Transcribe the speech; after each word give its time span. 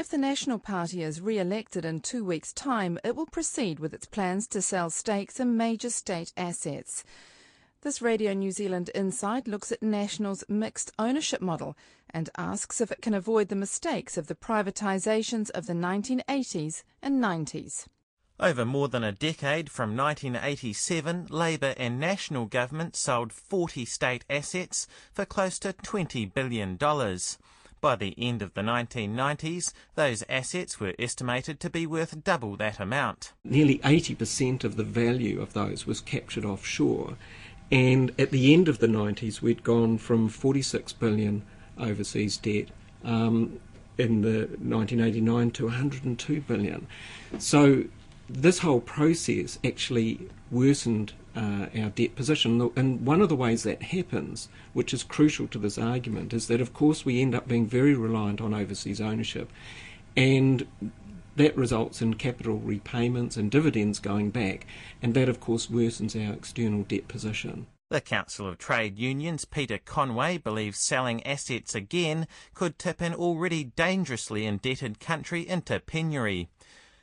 If 0.00 0.08
the 0.08 0.16
National 0.16 0.58
Party 0.58 1.02
is 1.02 1.20
re 1.20 1.38
elected 1.38 1.84
in 1.84 2.00
two 2.00 2.24
weeks' 2.24 2.54
time, 2.54 2.98
it 3.04 3.14
will 3.14 3.26
proceed 3.26 3.78
with 3.78 3.92
its 3.92 4.06
plans 4.06 4.48
to 4.48 4.62
sell 4.62 4.88
stakes 4.88 5.38
in 5.38 5.58
major 5.58 5.90
state 5.90 6.32
assets. 6.38 7.04
This 7.82 8.00
Radio 8.00 8.32
New 8.32 8.50
Zealand 8.50 8.88
Insight 8.94 9.46
looks 9.46 9.70
at 9.70 9.82
National's 9.82 10.42
mixed 10.48 10.90
ownership 10.98 11.42
model 11.42 11.76
and 12.08 12.30
asks 12.38 12.80
if 12.80 12.90
it 12.90 13.02
can 13.02 13.12
avoid 13.12 13.50
the 13.50 13.54
mistakes 13.54 14.16
of 14.16 14.26
the 14.26 14.34
privatisations 14.34 15.50
of 15.50 15.66
the 15.66 15.74
1980s 15.74 16.82
and 17.02 17.22
90s. 17.22 17.84
Over 18.40 18.64
more 18.64 18.88
than 18.88 19.04
a 19.04 19.12
decade 19.12 19.70
from 19.70 19.94
1987, 19.94 21.26
Labour 21.28 21.74
and 21.76 22.00
National 22.00 22.46
governments 22.46 23.00
sold 23.00 23.34
40 23.34 23.84
state 23.84 24.24
assets 24.30 24.86
for 25.12 25.26
close 25.26 25.58
to 25.58 25.74
$20 25.74 26.32
billion. 26.32 26.78
By 27.80 27.96
the 27.96 28.14
end 28.18 28.42
of 28.42 28.52
the 28.52 28.60
1990s, 28.60 29.72
those 29.94 30.22
assets 30.28 30.78
were 30.78 30.94
estimated 30.98 31.60
to 31.60 31.70
be 31.70 31.86
worth 31.86 32.22
double 32.22 32.56
that 32.56 32.78
amount. 32.78 33.32
Nearly 33.42 33.78
80% 33.78 34.64
of 34.64 34.76
the 34.76 34.84
value 34.84 35.40
of 35.40 35.54
those 35.54 35.86
was 35.86 36.02
captured 36.02 36.44
offshore. 36.44 37.16
And 37.72 38.12
at 38.18 38.32
the 38.32 38.52
end 38.52 38.68
of 38.68 38.80
the 38.80 38.86
90s, 38.86 39.40
we'd 39.40 39.64
gone 39.64 39.96
from 39.96 40.28
46 40.28 40.92
billion 40.94 41.42
overseas 41.78 42.36
debt 42.36 42.68
um, 43.02 43.58
in 43.96 44.20
the 44.20 44.40
1989 44.58 45.50
to 45.52 45.64
102 45.66 46.40
billion. 46.42 46.86
So 47.38 47.84
this 48.28 48.58
whole 48.58 48.80
process 48.80 49.58
actually 49.64 50.28
worsened 50.50 51.14
uh, 51.36 51.66
our 51.78 51.90
debt 51.90 52.14
position. 52.16 52.70
And 52.76 53.04
one 53.06 53.20
of 53.20 53.28
the 53.28 53.36
ways 53.36 53.62
that 53.62 53.82
happens, 53.82 54.48
which 54.72 54.92
is 54.92 55.02
crucial 55.02 55.46
to 55.48 55.58
this 55.58 55.78
argument, 55.78 56.32
is 56.32 56.46
that 56.48 56.60
of 56.60 56.72
course 56.72 57.04
we 57.04 57.20
end 57.20 57.34
up 57.34 57.48
being 57.48 57.66
very 57.66 57.94
reliant 57.94 58.40
on 58.40 58.54
overseas 58.54 59.00
ownership. 59.00 59.50
And 60.16 60.66
that 61.36 61.56
results 61.56 62.02
in 62.02 62.14
capital 62.14 62.58
repayments 62.58 63.36
and 63.36 63.50
dividends 63.50 63.98
going 63.98 64.30
back, 64.30 64.66
and 65.00 65.14
that 65.14 65.28
of 65.28 65.40
course 65.40 65.68
worsens 65.68 66.14
our 66.16 66.34
external 66.34 66.82
debt 66.82 67.08
position. 67.08 67.66
The 67.90 68.00
Council 68.00 68.46
of 68.46 68.56
Trade 68.58 68.98
Unions, 68.98 69.44
Peter 69.44 69.78
Conway, 69.78 70.38
believes 70.38 70.78
selling 70.78 71.26
assets 71.26 71.74
again 71.74 72.28
could 72.54 72.78
tip 72.78 73.00
an 73.00 73.14
already 73.14 73.64
dangerously 73.64 74.46
indebted 74.46 75.00
country 75.00 75.48
into 75.48 75.80
penury. 75.80 76.48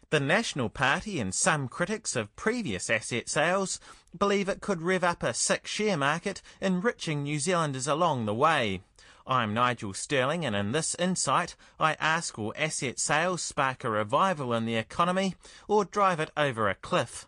The 0.09 0.22
National 0.22 0.69
Party 0.69 1.19
and 1.19 1.36
some 1.36 1.67
critics 1.67 2.16
of 2.16 2.33
previous 2.38 2.89
asset 2.89 3.27
sales 3.27 3.77
believe 4.17 4.47
it 4.47 4.61
could 4.61 4.81
rev 4.81 5.03
up 5.03 5.22
a 5.22 5.33
sick 5.33 5.67
share 5.67 5.97
market, 5.97 6.41
enriching 6.61 7.23
New 7.23 7.39
Zealanders 7.39 7.89
along 7.89 8.25
the 8.25 8.33
way. 8.33 8.83
I'm 9.28 9.53
Nigel 9.53 9.94
Stirling, 9.94 10.45
and 10.45 10.55
in 10.55 10.72
this 10.72 10.95
insight, 10.95 11.58
I 11.78 11.97
ask 12.00 12.38
will 12.38 12.53
asset 12.55 13.00
sales 13.00 13.41
spark 13.41 13.83
a 13.83 13.89
revival 13.89 14.53
in 14.53 14.63
the 14.63 14.78
economy 14.78 15.35
or 15.67 15.83
drive 15.83 16.22
it 16.22 16.31
over 16.38 16.69
a 16.69 16.75
cliff? 16.75 17.28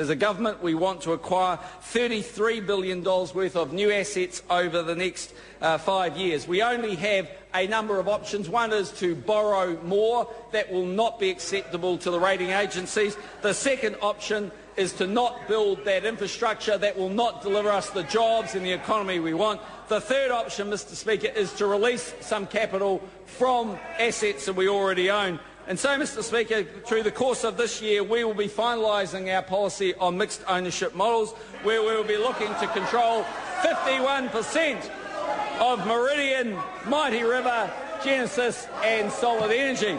As 0.00 0.08
a 0.08 0.16
government, 0.16 0.62
we 0.62 0.72
want 0.72 1.02
to 1.02 1.12
acquire 1.12 1.58
$33 1.82 2.66
billion 2.66 3.04
worth 3.04 3.54
of 3.54 3.74
new 3.74 3.92
assets 3.92 4.42
over 4.48 4.82
the 4.82 4.94
next 4.94 5.34
uh, 5.60 5.76
five 5.76 6.16
years. 6.16 6.48
We 6.48 6.62
only 6.62 6.96
have 6.96 7.30
a 7.52 7.66
number 7.66 8.00
of 8.00 8.08
options. 8.08 8.48
One 8.48 8.72
is 8.72 8.92
to 8.92 9.14
borrow 9.14 9.78
more. 9.82 10.26
That 10.52 10.72
will 10.72 10.86
not 10.86 11.20
be 11.20 11.28
acceptable 11.28 11.98
to 11.98 12.10
the 12.10 12.18
rating 12.18 12.48
agencies. 12.48 13.14
The 13.42 13.52
second 13.52 13.96
option 14.00 14.50
is 14.74 14.94
to 14.94 15.06
not 15.06 15.46
build 15.46 15.84
that 15.84 16.06
infrastructure 16.06 16.78
that 16.78 16.96
will 16.96 17.10
not 17.10 17.42
deliver 17.42 17.68
us 17.68 17.90
the 17.90 18.04
jobs 18.04 18.54
and 18.54 18.64
the 18.64 18.72
economy 18.72 19.18
we 19.18 19.34
want. 19.34 19.60
The 19.88 20.00
third 20.00 20.30
option, 20.30 20.70
Mr 20.70 20.94
Speaker, 20.94 21.28
is 21.28 21.52
to 21.54 21.66
release 21.66 22.14
some 22.20 22.46
capital 22.46 23.02
from 23.26 23.78
assets 23.98 24.46
that 24.46 24.54
we 24.54 24.66
already 24.66 25.10
own. 25.10 25.40
And 25.70 25.78
so, 25.78 25.90
Mr 25.90 26.20
Speaker, 26.24 26.64
through 26.64 27.04
the 27.04 27.12
course 27.12 27.44
of 27.44 27.56
this 27.56 27.80
year, 27.80 28.02
we 28.02 28.24
will 28.24 28.34
be 28.34 28.48
finalising 28.48 29.32
our 29.32 29.40
policy 29.40 29.94
on 29.94 30.18
mixed 30.18 30.42
ownership 30.48 30.96
models, 30.96 31.30
where 31.62 31.80
we 31.80 31.94
will 31.94 32.02
be 32.02 32.16
looking 32.16 32.48
to 32.48 32.66
control 32.66 33.22
51% 33.60 34.90
of 35.60 35.86
Meridian, 35.86 36.58
Mighty 36.88 37.22
River, 37.22 37.72
Genesis 38.02 38.66
and 38.82 39.12
Solid 39.12 39.52
Energy. 39.52 39.96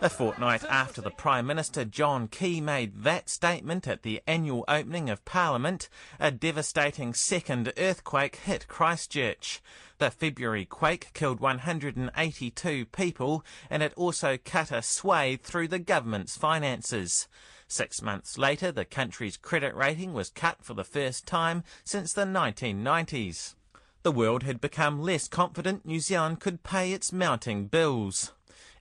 A 0.00 0.08
fortnight 0.08 0.64
after 0.64 1.00
the 1.00 1.12
Prime 1.12 1.46
Minister 1.46 1.84
John 1.84 2.26
Key 2.26 2.60
made 2.60 3.04
that 3.04 3.28
statement 3.28 3.86
at 3.86 4.02
the 4.02 4.20
annual 4.26 4.64
opening 4.66 5.08
of 5.08 5.24
Parliament, 5.24 5.88
a 6.18 6.32
devastating 6.32 7.14
second 7.14 7.72
earthquake 7.76 8.34
hit 8.34 8.66
Christchurch. 8.66 9.62
The 10.02 10.10
February 10.10 10.64
quake 10.64 11.12
killed 11.14 11.38
182 11.38 12.86
people 12.86 13.44
and 13.70 13.84
it 13.84 13.92
also 13.94 14.36
cut 14.36 14.72
a 14.72 14.82
swathe 14.82 15.42
through 15.42 15.68
the 15.68 15.78
government's 15.78 16.36
finances. 16.36 17.28
Six 17.68 18.02
months 18.02 18.36
later, 18.36 18.72
the 18.72 18.84
country's 18.84 19.36
credit 19.36 19.76
rating 19.76 20.12
was 20.12 20.28
cut 20.28 20.64
for 20.64 20.74
the 20.74 20.82
first 20.82 21.24
time 21.24 21.62
since 21.84 22.12
the 22.12 22.24
1990s. 22.24 23.54
The 24.02 24.10
world 24.10 24.42
had 24.42 24.60
become 24.60 25.00
less 25.00 25.28
confident 25.28 25.86
New 25.86 26.00
Zealand 26.00 26.40
could 26.40 26.64
pay 26.64 26.92
its 26.92 27.12
mounting 27.12 27.68
bills. 27.68 28.32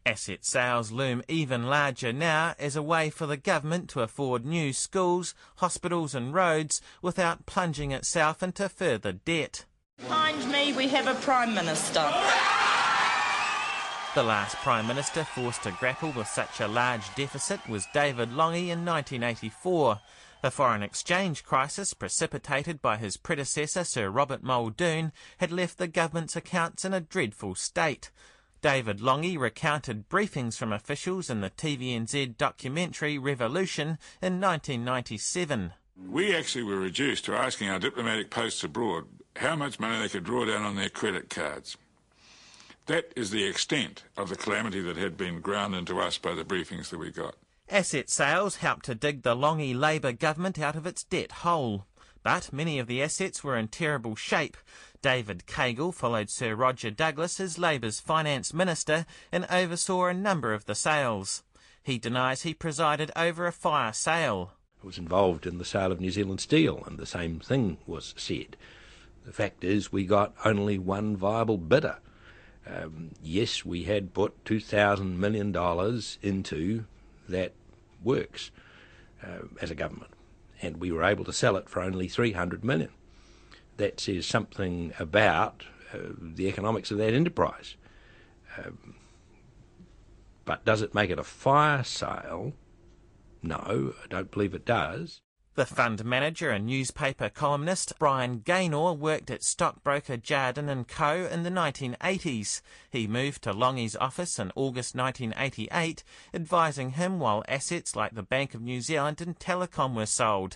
Asset 0.03 0.43
sales 0.43 0.91
loom 0.91 1.21
even 1.27 1.67
larger 1.67 2.11
now 2.11 2.55
as 2.57 2.75
a 2.75 2.81
way 2.81 3.11
for 3.11 3.27
the 3.27 3.37
government 3.37 3.91
to 3.91 4.01
afford 4.01 4.43
new 4.43 4.73
schools, 4.73 5.35
hospitals 5.57 6.15
and 6.15 6.33
roads 6.33 6.81
without 7.03 7.45
plunging 7.45 7.91
itself 7.91 8.41
into 8.41 8.67
further 8.67 9.11
debt. 9.11 9.65
Behind 10.01 10.51
me 10.51 10.73
we 10.73 10.88
have 10.88 11.07
a 11.07 11.13
Prime 11.22 11.53
Minister. 11.53 12.12
The 14.16 14.23
last 14.23 14.56
Prime 14.57 14.88
Minister 14.88 15.23
forced 15.23 15.63
to 15.63 15.72
grapple 15.72 16.12
with 16.12 16.28
such 16.28 16.59
a 16.59 16.67
large 16.67 17.13
deficit 17.16 17.67
was 17.69 17.88
David 17.94 18.34
Lange 18.34 18.69
in 18.69 18.84
1984. 18.84 20.00
The 20.41 20.51
foreign 20.51 20.81
exchange 20.81 21.44
crisis 21.44 21.94
precipitated 21.94 22.81
by 22.81 22.97
his 22.97 23.16
predecessor 23.16 23.84
Sir 23.84 24.09
Robert 24.09 24.41
Muldoon 24.41 25.11
had 25.38 25.51
left 25.51 25.78
the 25.78 25.88
government's 25.88 26.35
accounts 26.35 26.84
in 26.84 26.94
a 26.94 27.00
dreadful 27.00 27.53
state. 27.56 28.09
David 28.61 29.01
Lange 29.01 29.38
recounted 29.38 30.09
briefings 30.09 30.57
from 30.57 30.73
officials 30.73 31.29
in 31.29 31.41
the 31.41 31.51
TVNZ 31.51 32.38
documentary 32.38 33.17
Revolution 33.17 34.00
in 34.22 34.41
1997. 34.41 35.73
We 36.09 36.35
actually 36.35 36.63
were 36.63 36.79
reduced 36.79 37.25
to 37.25 37.35
asking 37.35 37.69
our 37.69 37.79
diplomatic 37.79 38.31
posts 38.31 38.63
abroad 38.63 39.06
how 39.35 39.55
much 39.55 39.79
money 39.79 39.99
they 39.99 40.09
could 40.09 40.23
draw 40.23 40.45
down 40.45 40.63
on 40.63 40.75
their 40.75 40.89
credit 40.89 41.29
cards. 41.29 41.77
That 42.87 43.11
is 43.15 43.31
the 43.31 43.45
extent 43.45 44.03
of 44.17 44.29
the 44.29 44.35
calamity 44.35 44.81
that 44.81 44.97
had 44.97 45.15
been 45.17 45.41
ground 45.41 45.75
into 45.75 45.99
us 45.99 46.17
by 46.17 46.33
the 46.33 46.43
briefings 46.43 46.89
that 46.89 46.99
we 46.99 47.11
got. 47.11 47.35
Asset 47.69 48.09
sales 48.09 48.57
helped 48.57 48.85
to 48.85 48.95
dig 48.95 49.21
the 49.21 49.35
Lange 49.35 49.73
Labour 49.73 50.11
government 50.11 50.59
out 50.59 50.75
of 50.75 50.85
its 50.85 51.03
debt 51.03 51.31
hole. 51.31 51.85
But 52.23 52.53
many 52.53 52.77
of 52.79 52.87
the 52.87 53.01
assets 53.01 53.43
were 53.43 53.57
in 53.57 53.69
terrible 53.69 54.15
shape. 54.15 54.57
David 55.01 55.45
Caygill 55.47 55.93
followed 55.93 56.29
Sir 56.29 56.53
Roger 56.53 56.91
Douglas 56.91 57.39
as 57.39 57.57
Labour's 57.57 57.99
finance 57.99 58.53
minister 58.53 59.05
and 59.31 59.47
oversaw 59.49 60.07
a 60.07 60.13
number 60.13 60.53
of 60.53 60.65
the 60.65 60.75
sales. 60.75 61.43
He 61.81 61.97
denies 61.97 62.43
he 62.43 62.53
presided 62.53 63.11
over 63.15 63.47
a 63.47 63.51
fire 63.51 63.93
sale. 63.93 64.51
I 64.83 64.85
was 64.85 64.97
involved 64.97 65.47
in 65.47 65.57
the 65.57 65.65
sale 65.65 65.91
of 65.91 65.99
New 65.99 66.11
Zealand 66.11 66.41
Steel, 66.41 66.83
and 66.85 66.99
the 66.99 67.05
same 67.05 67.39
thing 67.39 67.77
was 67.87 68.13
said. 68.17 68.55
The 69.25 69.33
fact 69.33 69.63
is, 69.63 69.91
we 69.91 70.05
got 70.05 70.33
only 70.43 70.77
one 70.79 71.15
viable 71.15 71.57
bidder. 71.57 71.97
Um, 72.65 73.11
yes, 73.21 73.65
we 73.65 73.83
had 73.83 74.13
put 74.13 74.43
$2,000 74.45 75.15
million 75.15 75.55
into 76.21 76.85
that 77.29 77.53
works 78.03 78.51
uh, 79.23 79.47
as 79.61 79.71
a 79.71 79.75
government 79.75 80.11
and 80.61 80.77
we 80.77 80.91
were 80.91 81.03
able 81.03 81.25
to 81.25 81.33
sell 81.33 81.57
it 81.57 81.69
for 81.69 81.81
only 81.81 82.07
300 82.07 82.63
million. 82.63 82.89
That 83.77 83.99
says 83.99 84.25
something 84.25 84.93
about 84.99 85.63
uh, 85.93 85.97
the 86.17 86.47
economics 86.47 86.91
of 86.91 86.97
that 86.99 87.13
enterprise. 87.13 87.75
Um, 88.57 88.95
but 90.45 90.63
does 90.66 90.81
it 90.81 90.93
make 90.93 91.09
it 91.09 91.19
a 91.19 91.23
fire 91.23 91.84
sale? 91.84 92.53
No, 93.41 93.93
I 94.03 94.07
don't 94.07 94.29
believe 94.29 94.53
it 94.53 94.66
does. 94.66 95.22
The 95.55 95.65
fund 95.65 96.05
manager 96.05 96.49
and 96.49 96.65
newspaper 96.65 97.27
columnist 97.27 97.99
Brian 97.99 98.39
Gaynor 98.39 98.93
worked 98.93 99.29
at 99.29 99.43
stockbroker 99.43 100.15
Jarden 100.15 100.69
and 100.69 100.87
Co. 100.87 101.25
in 101.25 101.43
the 101.43 101.49
1980s. 101.49 102.61
He 102.89 103.05
moved 103.05 103.41
to 103.43 103.51
Lange's 103.51 103.97
office 103.97 104.39
in 104.39 104.53
August 104.55 104.95
1988, 104.95 106.05
advising 106.33 106.91
him 106.91 107.19
while 107.19 107.43
assets 107.49 107.97
like 107.97 108.15
the 108.15 108.23
Bank 108.23 108.53
of 108.53 108.61
New 108.61 108.79
Zealand 108.79 109.19
and 109.19 109.37
Telecom 109.37 109.93
were 109.93 110.05
sold. 110.05 110.55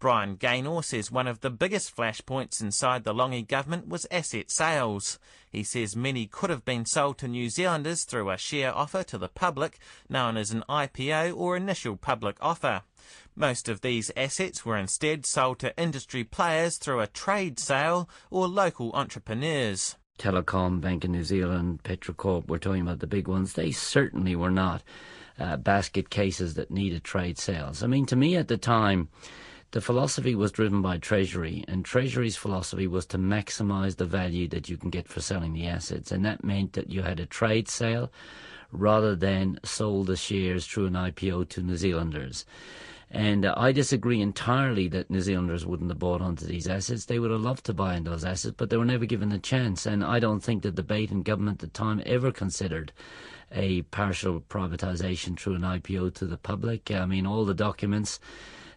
Brian 0.00 0.34
Gaynor 0.34 0.82
says 0.82 1.12
one 1.12 1.28
of 1.28 1.40
the 1.40 1.48
biggest 1.48 1.96
flashpoints 1.96 2.60
inside 2.60 3.04
the 3.04 3.14
Lange 3.14 3.46
government 3.46 3.86
was 3.86 4.04
asset 4.10 4.50
sales. 4.50 5.20
He 5.48 5.62
says 5.62 5.94
many 5.94 6.26
could 6.26 6.50
have 6.50 6.64
been 6.64 6.84
sold 6.86 7.18
to 7.18 7.28
New 7.28 7.48
Zealanders 7.48 8.04
through 8.04 8.28
a 8.30 8.36
share 8.36 8.74
offer 8.74 9.04
to 9.04 9.16
the 9.16 9.28
public, 9.28 9.78
known 10.08 10.36
as 10.36 10.50
an 10.50 10.64
IPO 10.68 11.36
or 11.36 11.56
initial 11.56 11.96
public 11.96 12.36
offer. 12.40 12.82
Most 13.36 13.68
of 13.68 13.80
these 13.80 14.12
assets 14.16 14.64
were 14.64 14.76
instead 14.76 15.26
sold 15.26 15.58
to 15.58 15.76
industry 15.76 16.22
players 16.22 16.78
through 16.78 17.00
a 17.00 17.08
trade 17.08 17.58
sale 17.58 18.08
or 18.30 18.46
local 18.46 18.92
entrepreneurs. 18.92 19.96
Telecom, 20.20 20.80
Bank 20.80 21.02
of 21.02 21.10
New 21.10 21.24
Zealand, 21.24 21.82
Petrocorp, 21.82 22.46
we're 22.46 22.58
talking 22.58 22.82
about 22.82 23.00
the 23.00 23.08
big 23.08 23.26
ones, 23.26 23.54
they 23.54 23.72
certainly 23.72 24.36
were 24.36 24.52
not 24.52 24.84
uh, 25.40 25.56
basket 25.56 26.10
cases 26.10 26.54
that 26.54 26.70
needed 26.70 27.02
trade 27.02 27.36
sales. 27.36 27.82
I 27.82 27.88
mean, 27.88 28.06
to 28.06 28.14
me 28.14 28.36
at 28.36 28.46
the 28.46 28.56
time, 28.56 29.08
the 29.72 29.80
philosophy 29.80 30.36
was 30.36 30.52
driven 30.52 30.80
by 30.80 30.98
Treasury, 30.98 31.64
and 31.66 31.84
Treasury's 31.84 32.36
philosophy 32.36 32.86
was 32.86 33.04
to 33.06 33.18
maximize 33.18 33.96
the 33.96 34.04
value 34.04 34.46
that 34.50 34.68
you 34.68 34.76
can 34.76 34.90
get 34.90 35.08
for 35.08 35.20
selling 35.20 35.54
the 35.54 35.66
assets, 35.66 36.12
and 36.12 36.24
that 36.24 36.44
meant 36.44 36.74
that 36.74 36.90
you 36.90 37.02
had 37.02 37.18
a 37.18 37.26
trade 37.26 37.68
sale 37.68 38.12
rather 38.70 39.16
than 39.16 39.58
sold 39.64 40.06
the 40.06 40.16
shares 40.16 40.64
through 40.64 40.86
an 40.86 40.92
IPO 40.92 41.48
to 41.48 41.62
New 41.62 41.76
Zealanders. 41.76 42.44
And 43.10 43.44
uh, 43.44 43.54
I 43.56 43.72
disagree 43.72 44.20
entirely 44.20 44.88
that 44.88 45.10
New 45.10 45.20
Zealanders 45.20 45.64
wouldn't 45.64 45.90
have 45.90 45.98
bought 45.98 46.20
onto 46.20 46.46
these 46.46 46.66
assets. 46.66 47.04
They 47.04 47.18
would 47.18 47.30
have 47.30 47.40
loved 47.40 47.64
to 47.66 47.74
buy 47.74 47.94
into 47.94 48.10
those 48.10 48.24
assets, 48.24 48.54
but 48.56 48.70
they 48.70 48.76
were 48.76 48.84
never 48.84 49.06
given 49.06 49.32
a 49.32 49.38
chance. 49.38 49.86
And 49.86 50.04
I 50.04 50.18
don't 50.18 50.40
think 50.40 50.62
the 50.62 50.70
debate 50.70 51.10
in 51.10 51.22
government 51.22 51.62
at 51.62 51.72
the 51.72 51.78
time 51.78 52.02
ever 52.06 52.32
considered 52.32 52.92
a 53.52 53.82
partial 53.82 54.40
privatisation 54.40 55.38
through 55.38 55.54
an 55.54 55.62
IPO 55.62 56.14
to 56.14 56.26
the 56.26 56.36
public. 56.36 56.90
I 56.90 57.06
mean, 57.06 57.26
all 57.26 57.44
the 57.44 57.54
documents 57.54 58.18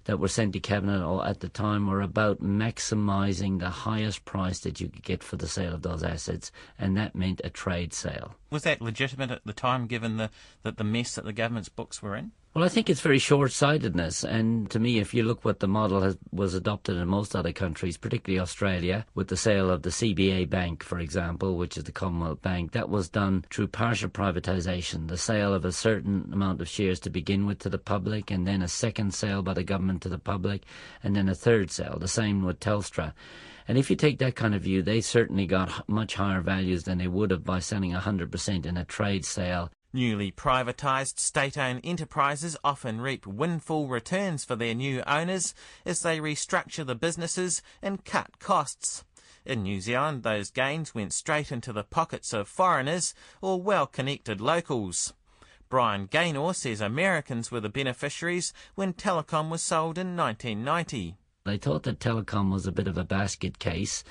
that 0.08 0.20
were 0.20 0.28
sent 0.30 0.54
to 0.54 0.60
cabinet 0.60 1.06
at 1.26 1.42
the 1.42 1.50
time 1.50 1.86
were 1.86 2.02
about 2.02 2.42
maximising 2.42 3.60
the 3.60 3.70
highest 3.70 4.24
price 4.24 4.60
that 4.60 4.80
you 4.80 4.88
could 4.88 5.04
get 5.04 5.22
for 5.22 5.36
the 5.36 5.48
sale 5.48 5.74
of 5.74 5.82
those 5.82 6.02
assets, 6.02 6.50
and 6.80 6.96
that 6.96 7.14
meant 7.14 7.42
a 7.44 7.50
trade 7.50 7.94
sale. 7.94 8.34
Was 8.50 8.64
that 8.64 8.82
legitimate 8.82 9.32
at 9.32 9.46
the 9.46 9.52
time, 9.52 9.86
given 9.86 10.16
the 10.16 10.30
that 10.64 10.78
the 10.78 10.86
mess 10.86 11.16
that 11.16 11.26
the 11.26 11.34
government's 11.34 11.68
books 11.68 12.02
were 12.02 12.16
in? 12.16 12.32
Well, 12.57 12.65
I 12.65 12.69
think 12.69 12.89
it's 12.89 13.01
very 13.01 13.19
short-sightedness, 13.19 14.24
and 14.24 14.68
to 14.71 14.80
me, 14.80 14.98
if 14.98 15.13
you 15.13 15.21
look 15.21 15.45
what 15.45 15.59
the 15.59 15.68
model 15.68 16.01
has, 16.01 16.18
was 16.31 16.56
adopted 16.56 16.98
in 16.98 17.07
most 17.07 17.36
other 17.36 17.54
countries, 17.54 17.98
particularly 17.98 18.39
Australia, 18.39 19.06
with 19.13 19.27
the 19.27 19.38
sale 19.38 19.69
of 19.69 19.83
the 19.83 19.92
CBA 19.92 20.50
Bank, 20.50 20.81
for 20.81 20.98
example, 20.98 21.56
which 21.56 21.77
is 21.77 21.83
the 21.83 21.92
Commonwealth 21.92 22.42
Bank, 22.42 22.71
that 22.71 22.89
was 22.89 23.09
done 23.09 23.45
through 23.51 23.68
partial 23.68 24.09
privatisation, 24.09 25.07
the 25.07 25.19
sale 25.19 25.54
of 25.54 25.65
a 25.65 25.71
certain 25.71 26.31
amount 26.33 26.59
of 26.59 26.68
shares 26.68 27.00
to 27.01 27.12
begin 27.12 27.45
with 27.45 27.59
to 27.59 27.69
the 27.69 27.77
public, 27.77 28.31
and 28.31 28.48
then 28.48 28.63
a 28.63 28.68
second 28.68 29.13
sale 29.13 29.44
by 29.44 29.54
the 29.54 29.63
government 29.63 30.01
to 30.01 30.09
the 30.09 30.18
public, 30.18 30.63
and 31.04 31.15
then 31.15 31.30
a 31.30 31.36
third 31.36 31.69
sale. 31.69 32.00
The 32.00 32.07
same 32.07 32.44
with 32.44 32.59
Telstra. 32.59 33.13
And 33.68 33.77
if 33.77 33.92
you 33.92 33.95
take 33.95 34.18
that 34.18 34.36
kind 34.36 34.56
of 34.56 34.63
view, 34.63 34.81
they 34.81 35.01
certainly 35.01 35.45
got 35.45 35.88
much 35.88 36.15
higher 36.15 36.42
values 36.42 36.86
than 36.86 36.98
they 36.98 37.07
would 37.07 37.30
have 37.30 37.44
by 37.44 37.59
selling 37.59 37.92
100% 37.92 38.65
in 38.65 38.77
a 38.77 38.86
trade 38.86 39.25
sale 39.25 39.69
Newly 39.94 40.31
privatised 40.31 41.18
state 41.18 41.57
owned 41.57 41.81
enterprises 41.84 42.57
often 42.63 43.00
reap 43.00 43.25
windfall 43.25 43.88
returns 43.88 44.44
for 44.44 44.56
their 44.56 44.75
new 44.75 45.01
owners 45.07 45.56
as 45.86 46.01
they 46.01 46.19
restructure 46.19 46.86
the 46.86 46.94
businesses 46.94 47.62
and 47.81 48.04
cut 48.04 48.38
costs. 48.39 49.06
In 49.45 49.63
New 49.63 49.80
Zealand, 49.80 50.24
those 50.24 50.51
gains 50.51 50.94
went 50.94 51.13
straight 51.13 51.54
into 51.54 51.72
the 51.72 51.86
pockets 51.86 52.34
of 52.34 52.50
foreigners 52.50 53.13
or 53.42 53.62
well 53.62 53.88
connected 53.88 54.42
locals. 54.42 55.13
Brian 55.69 56.06
Gaynor 56.06 56.54
says 56.54 56.81
Americans 56.81 57.50
were 57.50 57.62
the 57.62 57.69
beneficiaries 57.69 58.51
when 58.75 58.94
Telecom 58.94 59.50
was 59.50 59.62
sold 59.62 59.98
in 59.98 60.18
1990. 60.18 61.16
They 61.48 61.58
thought 61.58 61.84
that 61.84 62.00
Telecom 62.00 62.52
was 62.52 62.68
a 62.68 62.72
bit 62.72 62.88
of 62.88 62.98
a 62.98 63.06
basket 63.06 63.58
case, 63.58 64.04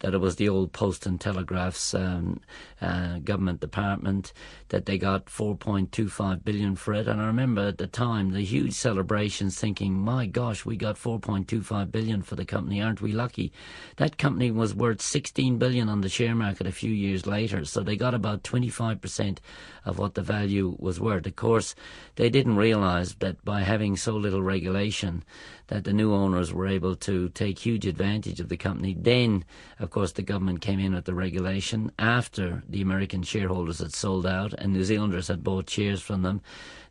that 0.00 0.12
it 0.12 0.18
was 0.18 0.36
the 0.36 0.48
old 0.48 0.72
Post 0.72 1.06
and 1.06 1.18
Telegraph's 1.18 1.94
um, 1.94 2.40
uh, 2.80 3.18
government 3.20 3.60
department, 3.60 4.32
that 4.68 4.84
they 4.84 4.98
got 4.98 5.26
4.25 5.26 6.44
billion 6.44 6.76
for 6.76 6.92
it. 6.92 7.08
And 7.08 7.20
I 7.20 7.26
remember 7.26 7.68
at 7.68 7.78
the 7.78 7.86
time 7.86 8.32
the 8.32 8.42
huge 8.42 8.74
celebrations, 8.74 9.58
thinking, 9.58 9.94
"My 9.94 10.26
gosh, 10.26 10.66
we 10.66 10.76
got 10.76 10.96
4.25 10.96 11.90
billion 11.90 12.22
for 12.22 12.36
the 12.36 12.44
company, 12.44 12.82
aren't 12.82 13.00
we 13.00 13.12
lucky?" 13.12 13.52
That 13.96 14.18
company 14.18 14.50
was 14.50 14.74
worth 14.74 15.00
16 15.00 15.58
billion 15.58 15.88
on 15.88 16.02
the 16.02 16.08
share 16.08 16.34
market 16.34 16.66
a 16.66 16.72
few 16.72 16.90
years 16.92 17.26
later, 17.26 17.64
so 17.64 17.80
they 17.80 17.96
got 17.96 18.14
about 18.14 18.42
25% 18.42 19.38
of 19.84 19.98
what 19.98 20.14
the 20.14 20.22
value 20.22 20.76
was 20.78 21.00
worth. 21.00 21.26
Of 21.26 21.36
course, 21.36 21.74
they 22.16 22.28
didn't 22.28 22.56
realise 22.56 23.14
that 23.20 23.44
by 23.44 23.62
having 23.62 23.96
so 23.96 24.16
little 24.16 24.42
regulation, 24.42 25.24
that 25.72 25.84
the 25.84 25.92
new 25.92 26.12
owners 26.12 26.52
were 26.52 26.66
able 26.66 26.94
to 26.94 27.30
take 27.30 27.58
huge 27.58 27.86
advantage 27.86 28.40
of 28.40 28.50
the 28.50 28.58
company. 28.58 28.94
Then, 28.94 29.42
of 29.78 29.88
course, 29.88 30.12
the 30.12 30.20
government 30.20 30.60
came 30.60 30.78
in 30.78 30.94
with 30.94 31.06
the 31.06 31.14
regulation 31.14 31.90
after 31.98 32.62
the 32.68 32.82
American 32.82 33.22
shareholders 33.22 33.78
had 33.78 33.94
sold 33.94 34.26
out 34.26 34.52
and 34.52 34.74
New 34.74 34.84
Zealanders 34.84 35.28
had 35.28 35.42
bought 35.42 35.70
shares 35.70 36.02
from 36.02 36.20
them. 36.20 36.42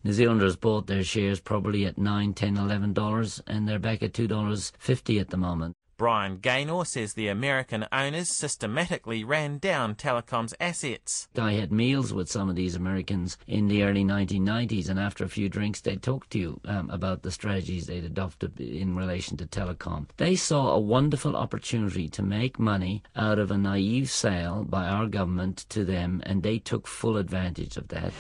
New 0.04 0.13
Zealanders 0.13 0.56
bought 0.56 0.88
their 0.88 1.04
shares 1.04 1.39
probably 1.39 1.86
at 1.86 2.00
nine, 2.00 2.33
ten, 2.33 2.57
eleven 2.57 2.92
dollars, 2.92 3.39
and 3.45 3.69
they're 3.69 3.78
back 3.78 4.01
at 4.01 4.16
two 4.16 4.28
dollars 4.28 4.74
fifty 4.80 5.19
at 5.19 5.30
the 5.30 5.38
moment. 5.38 5.75
Brian 6.01 6.38
Gaynor 6.38 6.83
says 6.86 7.13
the 7.13 7.27
American 7.27 7.86
owners 7.92 8.36
systematically 8.36 9.24
ran 9.24 9.59
down 9.59 9.94
Telecom's 9.94 10.56
assets. 10.59 11.27
I 11.38 11.51
had 11.51 11.71
meals 11.71 12.12
with 12.12 12.27
some 12.27 12.50
of 12.50 12.56
these 12.56 12.74
Americans 12.74 13.38
in 13.45 13.68
the 13.68 13.83
early 13.83 14.03
1990s, 14.03 14.89
and 14.89 15.00
after 15.00 15.24
a 15.24 15.30
few 15.30 15.48
drinks, 15.48 15.80
they'd 15.80 16.01
talk 16.01 16.27
to 16.31 16.39
you 16.39 16.59
um, 16.65 16.89
about 16.89 17.21
the 17.21 17.30
strategies 17.30 17.86
they'd 17.86 18.03
adopted 18.03 18.59
in 18.59 18.95
relation 18.95 19.38
to 19.38 19.45
Telecom. 19.45 20.07
They 20.18 20.36
saw 20.36 20.71
a 20.71 20.80
wonderful 20.80 21.36
opportunity 21.36 22.09
to 22.09 22.24
make 22.24 22.57
money 22.57 23.04
out 23.15 23.38
of 23.38 23.51
a 23.51 23.57
naive 23.59 24.09
sale 24.09 24.63
by 24.63 24.88
our 24.88 25.06
government 25.06 25.69
to 25.69 25.86
them, 25.86 26.24
and 26.25 26.42
they 26.42 26.57
took 26.57 26.88
full 26.88 27.18
advantage 27.18 27.77
of 27.77 27.89
that. 27.89 28.12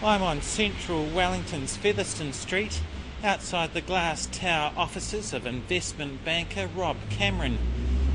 I'm 0.00 0.22
on 0.22 0.42
central 0.42 1.06
Wellington's 1.06 1.76
Featherston 1.76 2.32
Street, 2.32 2.80
outside 3.24 3.74
the 3.74 3.80
glass 3.80 4.26
tower 4.30 4.72
offices 4.76 5.32
of 5.32 5.44
investment 5.44 6.24
banker 6.24 6.68
Rob 6.68 6.96
Cameron. 7.10 7.58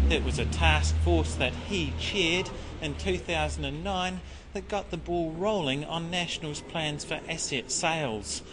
It 0.10 0.24
was 0.24 0.40
a 0.40 0.46
task 0.46 0.96
force 1.04 1.36
that 1.36 1.52
he 1.52 1.92
chaired 2.00 2.50
in 2.82 2.96
2009 2.96 4.22
that 4.54 4.70
got 4.70 4.92
the 4.92 4.98
ball 4.98 5.32
rolling 5.32 5.84
on 5.84 6.10
National's 6.10 6.62
plans 6.62 7.04
for 7.04 7.20
asset 7.28 7.70
sales. 7.70 8.44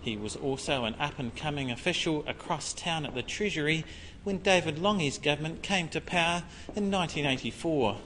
He 0.00 0.16
was 0.16 0.34
also 0.34 0.84
an 0.84 0.96
up 0.98 1.20
and 1.20 1.34
coming 1.36 1.70
official 1.70 2.24
across 2.26 2.72
town 2.72 3.06
at 3.06 3.14
the 3.14 3.22
Treasury 3.22 3.84
when 4.24 4.38
David 4.38 4.82
Lange's 4.82 5.18
government 5.18 5.62
came 5.62 5.86
to 5.90 6.00
power 6.00 6.42
in 6.74 6.90
1984. 6.90 7.98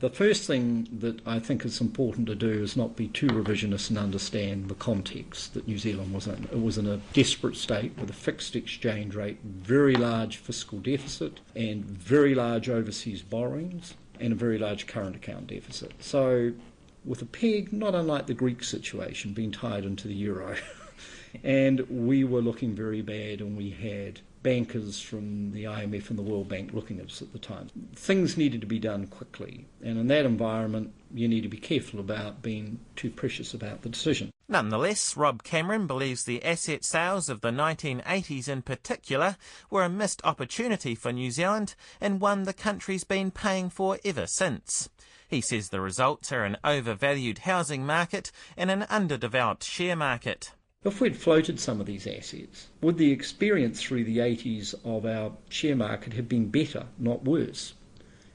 The 0.00 0.10
first 0.10 0.46
thing 0.46 0.88
that 0.98 1.26
I 1.26 1.38
think 1.38 1.64
is 1.64 1.80
important 1.80 2.26
to 2.26 2.34
do 2.34 2.62
is 2.62 2.76
not 2.76 2.96
be 2.96 3.08
too 3.08 3.28
revisionist 3.28 3.90
and 3.90 3.98
understand 3.98 4.68
the 4.68 4.74
context 4.74 5.54
that 5.54 5.68
New 5.68 5.78
Zealand 5.78 6.12
was 6.12 6.26
in. 6.26 6.48
It 6.52 6.60
was 6.60 6.78
in 6.78 6.86
a 6.86 7.00
desperate 7.12 7.56
state 7.56 7.96
with 7.98 8.10
a 8.10 8.14
fixed 8.14 8.56
exchange 8.56 9.14
rate, 9.14 9.38
very 9.42 9.94
large 9.94 10.36
fiscal 10.36 10.78
deficit, 10.78 11.40
and 11.54 11.84
very 11.84 12.34
large 12.34 12.68
overseas 12.68 13.22
borrowings, 13.22 13.94
and 14.20 14.32
a 14.32 14.36
very 14.36 14.58
large 14.58 14.86
current 14.86 15.16
account 15.16 15.46
deficit. 15.46 15.92
So, 16.00 16.52
with 17.04 17.22
a 17.22 17.26
peg, 17.26 17.72
not 17.72 17.94
unlike 17.94 18.26
the 18.26 18.34
Greek 18.34 18.64
situation, 18.64 19.32
being 19.32 19.52
tied 19.52 19.84
into 19.84 20.08
the 20.08 20.14
euro. 20.14 20.56
and 21.42 21.80
we 21.88 22.24
were 22.24 22.42
looking 22.42 22.74
very 22.74 23.02
bad, 23.02 23.40
and 23.40 23.56
we 23.56 23.70
had 23.70 24.20
bankers 24.42 25.00
from 25.00 25.52
the 25.52 25.64
IMF 25.64 26.10
and 26.10 26.18
the 26.18 26.22
World 26.22 26.48
Bank 26.48 26.72
looking 26.72 27.00
at 27.00 27.06
us 27.06 27.22
at 27.22 27.32
the 27.32 27.38
time. 27.38 27.68
Things 27.96 28.36
needed 28.36 28.60
to 28.60 28.66
be 28.66 28.78
done 28.78 29.06
quickly, 29.06 29.66
and 29.82 29.98
in 29.98 30.06
that 30.08 30.26
environment, 30.26 30.92
you 31.12 31.26
need 31.26 31.42
to 31.42 31.48
be 31.48 31.56
careful 31.56 31.98
about 31.98 32.42
being 32.42 32.78
too 32.94 33.10
precious 33.10 33.54
about 33.54 33.82
the 33.82 33.88
decision. 33.88 34.30
Nonetheless, 34.46 35.16
Rob 35.16 35.42
Cameron 35.42 35.86
believes 35.86 36.24
the 36.24 36.44
asset 36.44 36.84
sales 36.84 37.30
of 37.30 37.40
the 37.40 37.50
1980s 37.50 38.46
in 38.46 38.60
particular 38.60 39.36
were 39.70 39.82
a 39.82 39.88
missed 39.88 40.20
opportunity 40.22 40.94
for 40.94 41.12
New 41.12 41.30
Zealand 41.30 41.74
and 41.98 42.20
one 42.20 42.42
the 42.42 42.52
country's 42.52 43.04
been 43.04 43.30
paying 43.30 43.70
for 43.70 43.98
ever 44.04 44.26
since. 44.26 44.90
He 45.26 45.40
says 45.40 45.70
the 45.70 45.80
results 45.80 46.30
are 46.30 46.44
an 46.44 46.58
overvalued 46.62 47.38
housing 47.38 47.86
market 47.86 48.30
and 48.56 48.70
an 48.70 48.82
underdeveloped 48.84 49.64
share 49.64 49.96
market. 49.96 50.52
If 50.84 51.00
we'd 51.00 51.16
floated 51.16 51.58
some 51.58 51.80
of 51.80 51.86
these 51.86 52.06
assets, 52.06 52.68
would 52.82 52.98
the 52.98 53.10
experience 53.10 53.80
through 53.80 54.04
the 54.04 54.18
80s 54.18 54.74
of 54.84 55.06
our 55.06 55.32
share 55.48 55.76
market 55.76 56.12
have 56.12 56.28
been 56.28 56.50
better, 56.50 56.86
not 56.98 57.24
worse? 57.24 57.72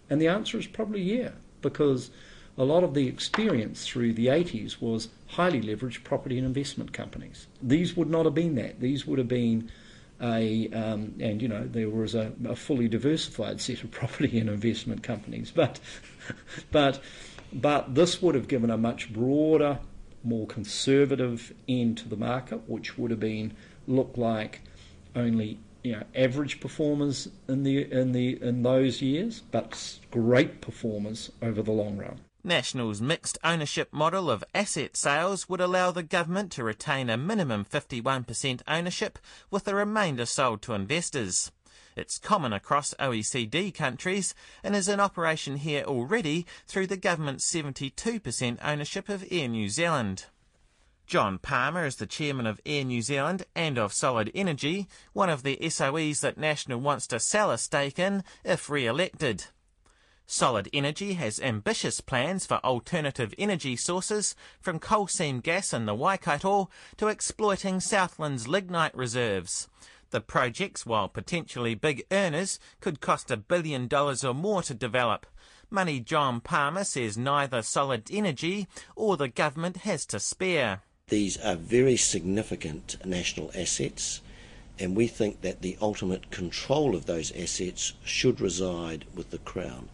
And 0.09 0.19
the 0.19 0.27
answer 0.27 0.57
is 0.57 0.65
probably 0.65 1.01
yeah, 1.01 1.29
because 1.61 2.09
a 2.57 2.63
lot 2.63 2.83
of 2.83 2.95
the 2.95 3.07
experience 3.07 3.85
through 3.85 4.13
the 4.13 4.27
80s 4.27 4.81
was 4.81 5.09
highly 5.27 5.61
leveraged 5.61 6.03
property 6.03 6.39
and 6.39 6.47
investment 6.47 6.91
companies. 6.91 7.45
These 7.61 7.95
would 7.95 8.09
not 8.09 8.25
have 8.25 8.33
been 8.33 8.55
that. 8.55 8.79
These 8.79 9.05
would 9.05 9.19
have 9.19 9.27
been 9.27 9.71
a, 10.19 10.69
um, 10.71 11.13
and 11.19 11.41
you 11.43 11.47
know, 11.47 11.67
there 11.67 11.89
was 11.89 12.15
a, 12.15 12.33
a, 12.45 12.55
fully 12.55 12.87
diversified 12.87 13.61
set 13.61 13.83
of 13.83 13.91
property 13.99 14.39
and 14.39 14.49
investment 14.49 15.03
companies, 15.03 15.51
but, 15.51 15.79
but, 16.71 16.99
but 17.53 17.93
this 17.93 18.21
would 18.23 18.33
have 18.33 18.47
given 18.47 18.71
a 18.71 18.77
much 18.77 19.13
broader 19.13 19.79
more 20.23 20.47
conservative 20.47 21.53
end 21.67 21.97
to 21.99 22.09
the 22.09 22.17
market, 22.17 22.69
which 22.69 22.97
would 22.97 23.11
have 23.11 23.19
been 23.19 23.53
look 23.87 24.13
like 24.15 24.61
only 25.15 25.59
you 25.83 25.93
know 25.93 26.03
average 26.15 26.59
performers 26.59 27.29
in 27.47 27.63
the 27.63 27.91
in 27.91 28.11
the 28.11 28.41
in 28.41 28.63
those 28.63 29.01
years, 29.01 29.41
but 29.51 29.99
great 30.11 30.61
performers 30.61 31.31
over 31.41 31.61
the 31.61 31.71
long 31.71 31.97
run. 31.97 32.19
National's 32.43 33.01
mixed 33.01 33.37
ownership 33.43 33.91
model 33.91 34.31
of 34.31 34.45
asset 34.55 34.95
sales 34.95 35.49
would 35.49 35.59
allow 35.59 35.91
the 35.91 36.03
government 36.03 36.53
to 36.53 36.63
retain 36.63 37.09
a 37.09 37.17
minimum 37.17 37.65
51% 37.65 38.61
ownership 38.65 39.19
with 39.51 39.65
the 39.65 39.75
remainder 39.75 40.25
sold 40.25 40.61
to 40.61 40.73
investors. 40.73 41.51
It's 41.99 42.17
common 42.17 42.53
across 42.53 42.93
OECD 42.97 43.73
countries 43.73 44.33
and 44.63 44.73
is 44.73 44.87
in 44.87 45.01
operation 45.01 45.57
here 45.57 45.83
already 45.83 46.45
through 46.65 46.87
the 46.87 46.95
government's 46.95 47.51
72% 47.51 48.57
ownership 48.63 49.09
of 49.09 49.25
Air 49.29 49.49
New 49.49 49.67
Zealand. 49.67 50.27
John 51.07 51.39
Palmer 51.39 51.85
is 51.85 51.97
the 51.97 52.07
chairman 52.07 52.47
of 52.47 52.61
Air 52.65 52.85
New 52.85 53.01
Zealand 53.01 53.45
and 53.53 53.77
of 53.77 53.91
Solid 53.91 54.31
Energy, 54.33 54.87
one 55.11 55.29
of 55.29 55.43
the 55.43 55.57
SOEs 55.61 56.21
that 56.21 56.37
National 56.37 56.79
wants 56.79 57.05
to 57.07 57.19
sell 57.19 57.51
a 57.51 57.57
stake 57.57 57.99
in 57.99 58.23
if 58.45 58.69
re-elected. 58.69 59.47
Solid 60.25 60.69
Energy 60.71 61.15
has 61.15 61.41
ambitious 61.41 61.99
plans 61.99 62.45
for 62.45 62.63
alternative 62.63 63.33
energy 63.37 63.75
sources, 63.75 64.35
from 64.61 64.79
coal 64.79 65.07
seam 65.07 65.41
gas 65.41 65.73
in 65.73 65.85
the 65.85 65.95
Waikato 65.95 66.69
to 66.95 67.07
exploiting 67.07 67.81
Southland's 67.81 68.47
lignite 68.47 68.95
reserves. 68.95 69.67
The 70.11 70.21
projects, 70.21 70.85
while 70.85 71.07
potentially 71.07 71.75
big 71.75 72.03
earners, 72.11 72.59
could 72.81 72.99
cost 72.99 73.29
a 73.29 73.37
billion 73.37 73.87
dollars 73.87 74.23
or 74.23 74.33
more 74.33 74.63
to 74.63 74.73
develop. 74.73 75.27
Money 75.69 75.99
John 75.99 76.41
Palmer 76.41 76.83
says 76.83 77.15
neither 77.15 77.61
Solid 77.61 78.09
Energy 78.11 78.67
or 78.95 79.17
the 79.17 79.27
government 79.27 79.77
has 79.77 80.05
to 80.07 80.19
spare. 80.19 80.81
These 81.09 81.37
are 81.37 81.55
very 81.55 81.95
significant 81.95 82.97
national 83.05 83.51
assets, 83.53 84.21
and 84.79 84.95
we 84.95 85.07
think 85.07 85.41
that 85.41 85.61
the 85.61 85.77
ultimate 85.79 86.31
control 86.31 86.95
of 86.95 87.05
those 87.05 87.31
assets 87.33 87.93
should 88.03 88.41
reside 88.41 89.05
with 89.13 89.29
the 89.29 89.37
Crown. 89.39 89.89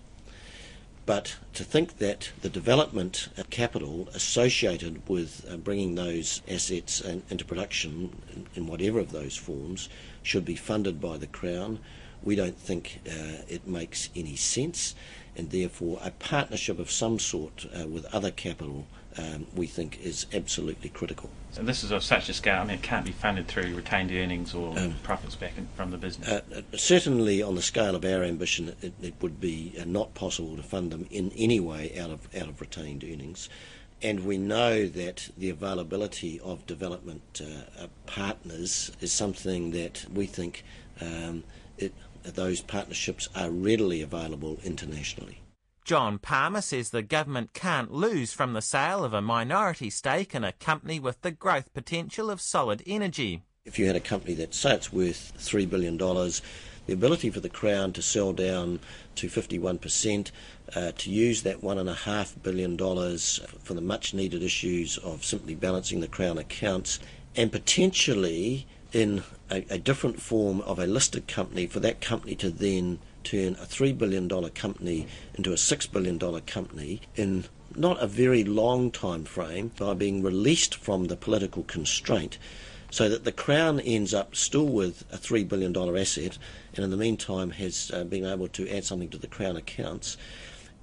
But 1.06 1.36
to 1.54 1.64
think 1.64 2.00
that 2.00 2.32
the 2.42 2.50
development 2.50 3.30
of 3.38 3.52
capital 3.52 4.10
associated 4.14 5.08
with 5.08 5.46
uh, 5.50 5.58
bringing 5.58 5.96
those 5.96 6.42
assets 6.50 7.00
into 7.02 7.46
production 7.46 8.16
in, 8.34 8.48
in, 8.56 8.68
whatever 8.68 9.00
of 9.00 9.12
those 9.12 9.38
forms 9.38 9.88
should 10.24 10.46
be 10.46 10.56
funded 10.56 11.00
by 11.00 11.18
the 11.18 11.28
Crown, 11.28 11.80
we 12.24 12.36
don't 12.36 12.58
think 12.58 13.02
uh, 13.08 13.44
it 13.48 13.68
makes 13.68 14.10
any 14.16 14.36
sense, 14.36 14.96
and 15.36 15.52
therefore 15.52 16.00
a 16.02 16.10
partnership 16.10 16.80
of 16.80 16.90
some 16.90 17.20
sort 17.20 17.68
uh, 17.80 17.88
with 17.88 18.06
other 18.06 18.32
capital 18.32 18.88
um, 19.18 19.48
we 19.56 19.68
think 19.68 20.00
is 20.02 20.26
absolutely 20.34 20.90
critical. 20.90 21.30
So 21.52 21.64
this 21.64 21.84
is 21.84 21.92
of 21.92 22.04
such 22.04 22.28
a 22.28 22.34
scale, 22.34 22.62
I 22.62 22.66
mean, 22.66 22.76
it 22.76 22.82
can't 22.82 23.06
be 23.06 23.12
funded 23.12 23.48
through 23.48 23.74
retained 23.76 24.12
earnings 24.12 24.54
or 24.54 24.78
um, 24.78 24.96
profits 25.04 25.36
back 25.36 25.58
in, 25.58 25.68
from 25.76 25.92
the 25.92 25.98
business. 25.98 26.28
Uh, 26.28 26.42
uh, 26.54 26.78
certainly, 26.78 27.42
on 27.42 27.56
the 27.56 27.62
scale 27.62 27.96
of 27.96 28.04
our 28.04 28.24
ambition, 28.24 28.76
it, 28.82 28.94
it 29.02 29.14
would 29.22 29.40
be 29.40 29.74
uh, 29.80 29.84
not 29.86 30.14
possible 30.16 30.56
to 30.58 30.64
fund 30.64 30.92
them 30.92 31.08
in 31.12 31.32
any 31.38 31.60
way 31.60 31.98
out 31.98 32.10
of 32.10 32.28
out 32.36 32.50
of 32.50 32.60
retained 32.60 33.04
earnings. 33.04 33.50
And 34.02 34.26
we 34.26 34.38
know 34.38 34.88
that 34.88 35.30
the 35.38 35.50
availability 35.50 36.40
of 36.42 36.66
development 36.68 37.42
uh, 37.42 37.84
uh, 37.84 37.88
partners 38.06 38.92
is 39.00 39.12
something 39.14 39.72
that 39.72 40.06
we 40.14 40.26
think 40.26 40.66
um, 41.00 41.44
it, 41.78 41.94
those 42.24 42.62
partnerships 42.62 43.30
are 43.36 43.50
readily 43.50 44.02
available 44.02 44.60
internationally. 44.64 45.40
John 45.86 46.18
Palmer 46.18 46.62
says 46.62 46.90
the 46.90 47.04
government 47.04 47.54
can't 47.54 47.94
lose 47.94 48.34
from 48.34 48.54
the 48.54 48.62
sale 48.62 49.04
of 49.04 49.14
a 49.14 49.22
minority 49.22 49.92
stake 49.92 50.34
in 50.34 50.44
a 50.44 50.52
company 50.52 51.00
with 51.00 51.22
the 51.22 51.30
growth 51.30 51.72
potential 51.76 52.32
of 52.32 52.42
solid 52.42 52.82
energy. 52.88 53.44
If 53.66 53.78
you 53.78 53.86
had 53.86 53.96
a 53.96 54.00
company 54.00 54.34
that, 54.34 54.56
say, 54.56 54.74
it's 54.74 54.92
worth 54.92 55.34
$3 55.38 55.70
billion, 55.70 55.96
the 55.96 56.94
ability 56.94 57.30
for 57.30 57.40
the 57.40 57.50
Crown 57.50 57.94
to 57.94 58.02
sell 58.02 58.34
down 58.34 58.80
to 59.14 59.28
51%, 59.28 60.32
uh, 60.76 60.92
to 60.98 61.12
use 61.12 61.44
that 61.44 61.62
$1.5 61.62 62.42
billion 62.42 62.78
for 63.60 63.74
the 63.76 63.82
much 63.82 64.16
needed 64.16 64.42
issues 64.42 64.98
of 64.98 65.24
simply 65.24 65.54
balancing 65.54 66.00
the 66.00 66.08
Crown 66.08 66.40
accounts 66.40 67.00
and 67.36 67.52
potentially 67.52 68.66
in 68.92 69.22
a, 69.52 69.64
a 69.70 69.78
different 69.78 70.20
form 70.20 70.62
of 70.62 70.80
a 70.80 70.88
listed 70.88 71.28
company 71.28 71.68
for 71.68 71.80
that 71.80 72.02
company 72.02 72.34
to 72.34 72.50
then 72.50 72.98
turn 73.26 73.54
a 73.56 73.66
$3 73.66 73.98
billion 73.98 74.30
company 74.52 75.08
into 75.34 75.52
a 75.52 75.56
$6 75.56 75.92
billion 75.92 76.42
company 76.42 77.02
in 77.16 77.46
not 77.76 78.02
a 78.02 78.08
very 78.08 78.44
long 78.44 78.92
time 78.92 79.26
frame 79.26 79.72
by 79.78 79.94
being 79.94 80.24
released 80.24 80.76
from 80.76 81.06
the 81.06 81.18
political 81.18 81.64
constraint 81.64 82.38
so 82.92 83.10
that 83.10 83.26
the 83.26 83.32
Crown 83.32 83.80
ends 83.82 84.14
up 84.14 84.36
still 84.36 84.68
with 84.68 85.04
a 85.12 85.18
$3 85.18 85.48
billion 85.48 85.76
asset 85.98 86.38
and 86.76 86.86
in 86.86 86.92
the 86.92 86.98
meantime 86.98 87.52
has 87.52 87.92
uh, 87.94 88.04
been 88.04 88.26
able 88.26 88.48
to 88.48 88.70
add 88.70 88.86
something 88.86 89.10
to 89.10 89.18
the 89.18 89.28
Crown 89.28 89.58
accounts 89.58 90.16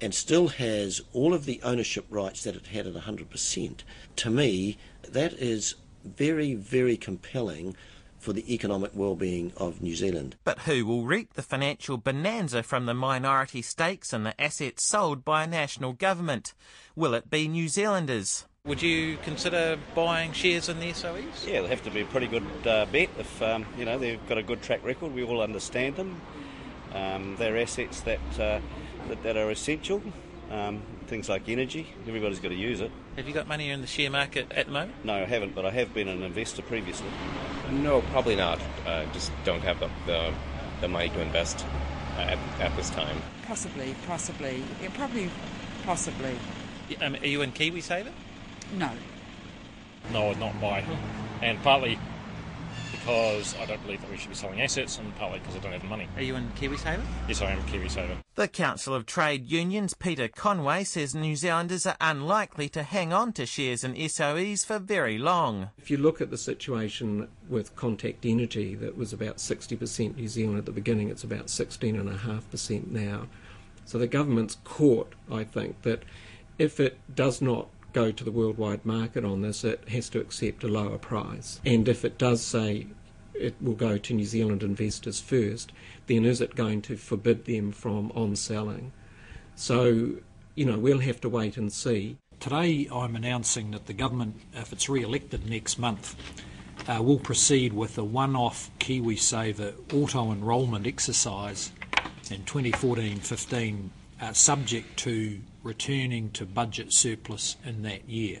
and 0.01 0.13
still 0.13 0.49
has 0.49 1.01
all 1.13 1.33
of 1.33 1.45
the 1.45 1.61
ownership 1.63 2.05
rights 2.09 2.43
that 2.43 2.55
it 2.55 2.67
had 2.67 2.85
at 2.85 2.93
100%. 2.93 3.79
To 4.17 4.29
me, 4.29 4.77
that 5.07 5.33
is 5.33 5.75
very, 6.03 6.53
very 6.53 6.97
compelling 6.97 7.75
for 8.23 8.33
the 8.33 8.53
economic 8.53 8.91
well-being 8.93 9.51
of 9.57 9.81
New 9.81 9.95
Zealand. 9.95 10.35
But 10.43 10.59
who 10.59 10.85
will 10.85 11.03
reap 11.03 11.33
the 11.33 11.41
financial 11.41 11.97
bonanza 11.97 12.63
from 12.63 12.85
the 12.85 12.93
minority 12.93 13.61
stakes 13.61 14.13
and 14.13 14.25
the 14.25 14.41
assets 14.41 14.83
sold 14.83 15.25
by 15.25 15.43
a 15.43 15.47
national 15.47 15.93
government? 15.93 16.53
Will 16.95 17.13
it 17.13 17.29
be 17.29 17.47
New 17.47 17.67
Zealanders? 17.67 18.45
Would 18.65 18.81
you 18.81 19.17
consider 19.23 19.77
buying 19.93 20.31
shares 20.31 20.69
in 20.69 20.79
the 20.79 20.93
SOEs? 20.93 21.45
Yeah, 21.45 21.55
it'll 21.55 21.67
have 21.67 21.83
to 21.83 21.91
be 21.91 21.99
a 21.99 22.05
pretty 22.05 22.27
good 22.27 22.45
uh, 22.65 22.85
bet 22.85 23.09
if 23.19 23.41
um, 23.41 23.65
you 23.77 23.83
know 23.83 23.97
they've 23.97 24.25
got 24.29 24.37
a 24.37 24.43
good 24.43 24.61
track 24.61 24.85
record. 24.85 25.13
We 25.13 25.21
all 25.21 25.41
understand 25.41 25.97
them. 25.97 26.21
Um, 26.93 27.35
they're 27.37 27.57
assets 27.57 27.99
that, 28.01 28.19
uh, 28.39 28.61
that, 29.09 29.23
that 29.23 29.35
are 29.35 29.51
essential. 29.51 30.01
Um, 30.49 30.81
things 31.13 31.29
like 31.29 31.47
energy, 31.47 31.85
everybody's 32.07 32.39
got 32.39 32.49
to 32.49 32.55
use 32.55 32.81
it. 32.81 32.89
Have 33.17 33.27
you 33.27 33.35
got 33.35 33.47
money 33.47 33.69
in 33.69 33.81
the 33.81 33.87
share 33.87 34.09
market 34.09 34.51
at 34.51 34.65
the 34.65 34.71
moment? 34.71 34.93
No, 35.03 35.13
I 35.13 35.25
haven't, 35.25 35.53
but 35.53 35.63
I 35.63 35.69
have 35.69 35.93
been 35.93 36.07
an 36.07 36.23
investor 36.23 36.63
previously. 36.63 37.05
No, 37.69 38.01
probably 38.01 38.35
not. 38.35 38.59
Uh, 38.83 39.05
just 39.13 39.31
don't 39.45 39.61
have 39.61 39.79
the, 39.79 39.91
the, 40.07 40.33
the 40.81 40.87
money 40.87 41.09
to 41.09 41.21
invest 41.21 41.63
at, 42.17 42.39
at 42.59 42.75
this 42.75 42.89
time. 42.89 43.15
Possibly, 43.45 43.93
possibly. 44.07 44.63
Yeah, 44.81 44.89
probably, 44.95 45.29
possibly. 45.85 46.35
Um, 46.99 47.13
are 47.13 47.27
you 47.27 47.43
in 47.43 47.51
KiwiSaver? 47.51 48.11
No. 48.73 48.89
No, 50.11 50.33
not 50.33 50.59
my. 50.59 50.83
And 51.43 51.61
partly 51.61 51.99
because 53.03 53.53
I 53.59 53.65
don't 53.65 53.81
believe 53.83 53.99
that 53.99 54.09
we 54.09 54.17
should 54.17 54.29
be 54.29 54.35
selling 54.35 54.61
assets, 54.61 54.97
and 54.97 55.13
partly 55.17 55.39
because 55.39 55.55
I 55.57 55.59
don't 55.59 55.73
have 55.73 55.81
the 55.81 55.87
money. 55.87 56.07
Are 56.15 56.21
you 56.21 56.35
in 56.35 56.49
KiwiSaver? 56.51 57.03
Yes, 57.27 57.41
I 57.41 57.51
am 57.51 57.61
KiwiSaver. 57.63 58.15
The 58.35 58.47
Council 58.47 58.95
of 58.95 59.05
Trade 59.05 59.51
Unions, 59.51 59.93
Peter 59.93 60.29
Conway, 60.29 60.85
says 60.85 61.13
New 61.13 61.35
Zealanders 61.35 61.85
are 61.85 61.97
unlikely 61.99 62.69
to 62.69 62.83
hang 62.83 63.11
on 63.11 63.33
to 63.33 63.45
shares 63.45 63.83
in 63.83 63.93
SOEs 63.95 64.65
for 64.65 64.79
very 64.79 65.17
long. 65.17 65.69
If 65.77 65.91
you 65.91 65.97
look 65.97 66.21
at 66.21 66.31
the 66.31 66.37
situation 66.37 67.27
with 67.49 67.75
Contact 67.75 68.25
Energy, 68.25 68.73
that 68.75 68.97
was 68.97 69.11
about 69.11 69.37
60% 69.37 70.15
New 70.15 70.27
Zealand 70.29 70.59
at 70.59 70.65
the 70.65 70.71
beginning, 70.71 71.09
it's 71.09 71.25
about 71.25 71.47
16.5% 71.47 72.87
now. 72.89 73.27
So 73.83 73.97
the 73.97 74.07
government's 74.07 74.59
caught, 74.63 75.13
I 75.29 75.43
think, 75.43 75.81
that 75.81 76.03
if 76.57 76.79
it 76.79 76.97
does 77.13 77.41
not 77.41 77.67
go 77.93 78.11
to 78.11 78.23
the 78.23 78.31
worldwide 78.31 78.85
market 78.85 79.23
on 79.23 79.41
this, 79.41 79.63
it 79.63 79.87
has 79.89 80.09
to 80.09 80.19
accept 80.19 80.63
a 80.63 80.67
lower 80.67 80.97
price. 80.97 81.61
And 81.65 81.87
if 81.87 82.03
it 82.03 82.17
does 82.17 82.41
say 82.41 82.87
it 83.33 83.55
will 83.61 83.73
go 83.73 83.97
to 83.97 84.13
New 84.13 84.25
Zealand 84.25 84.63
investors 84.63 85.19
first, 85.19 85.71
then 86.07 86.25
is 86.25 86.41
it 86.41 86.55
going 86.55 86.81
to 86.83 86.97
forbid 86.97 87.45
them 87.45 87.71
from 87.71 88.11
on 88.15 88.35
selling? 88.35 88.91
So, 89.55 90.15
you 90.55 90.65
know, 90.65 90.77
we'll 90.77 90.99
have 90.99 91.21
to 91.21 91.29
wait 91.29 91.57
and 91.57 91.71
see. 91.71 92.17
Today 92.39 92.87
I'm 92.91 93.15
announcing 93.15 93.71
that 93.71 93.85
the 93.85 93.93
government, 93.93 94.41
if 94.53 94.73
it's 94.73 94.89
re 94.89 95.03
elected 95.03 95.49
next 95.49 95.77
month, 95.77 96.15
uh, 96.87 97.01
will 97.01 97.19
proceed 97.19 97.73
with 97.73 97.97
a 97.97 98.03
one 98.03 98.35
off 98.35 98.69
KiwiSaver 98.79 99.93
auto 99.93 100.31
enrolment 100.31 100.85
exercise 100.85 101.71
in 102.29 102.43
2014 102.43 103.17
15, 103.19 103.91
uh, 104.21 104.33
subject 104.33 104.97
to 104.99 105.39
returning 105.63 106.29
to 106.31 106.45
budget 106.45 106.93
surplus 106.93 107.57
in 107.65 107.81
that 107.83 108.09
year. 108.09 108.39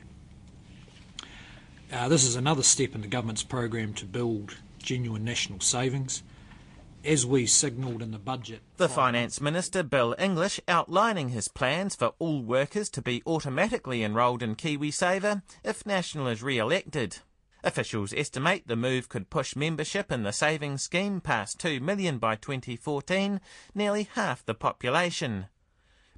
Uh, 1.91 2.09
this 2.09 2.23
is 2.23 2.35
another 2.35 2.63
step 2.63 2.95
in 2.95 3.01
the 3.01 3.07
government's 3.07 3.43
program 3.43 3.93
to 3.93 4.05
build 4.05 4.57
genuine 4.79 5.23
national 5.23 5.59
savings. 5.59 6.23
As 7.05 7.25
we 7.25 7.47
signalled 7.47 8.01
in 8.01 8.11
the 8.11 8.17
budget. 8.17 8.61
The 8.77 8.87
Finance 8.87 9.41
Minister, 9.41 9.83
Bill 9.83 10.15
English, 10.17 10.61
outlining 10.69 11.29
his 11.29 11.49
plans 11.49 11.95
for 11.95 12.13
all 12.17 12.41
workers 12.41 12.89
to 12.91 13.01
be 13.01 13.21
automatically 13.27 14.03
enrolled 14.03 14.41
in 14.41 14.55
KiwiSaver 14.55 15.41
if 15.65 15.85
National 15.85 16.29
is 16.29 16.41
re 16.41 16.57
elected. 16.57 17.17
Officials 17.61 18.13
estimate 18.15 18.67
the 18.67 18.77
move 18.77 19.09
could 19.09 19.29
push 19.29 19.53
membership 19.53 20.13
in 20.13 20.23
the 20.23 20.31
savings 20.31 20.83
scheme 20.83 21.19
past 21.19 21.59
2 21.59 21.81
million 21.81 22.19
by 22.19 22.35
2014, 22.35 23.41
nearly 23.75 24.07
half 24.15 24.45
the 24.45 24.53
population. 24.53 25.47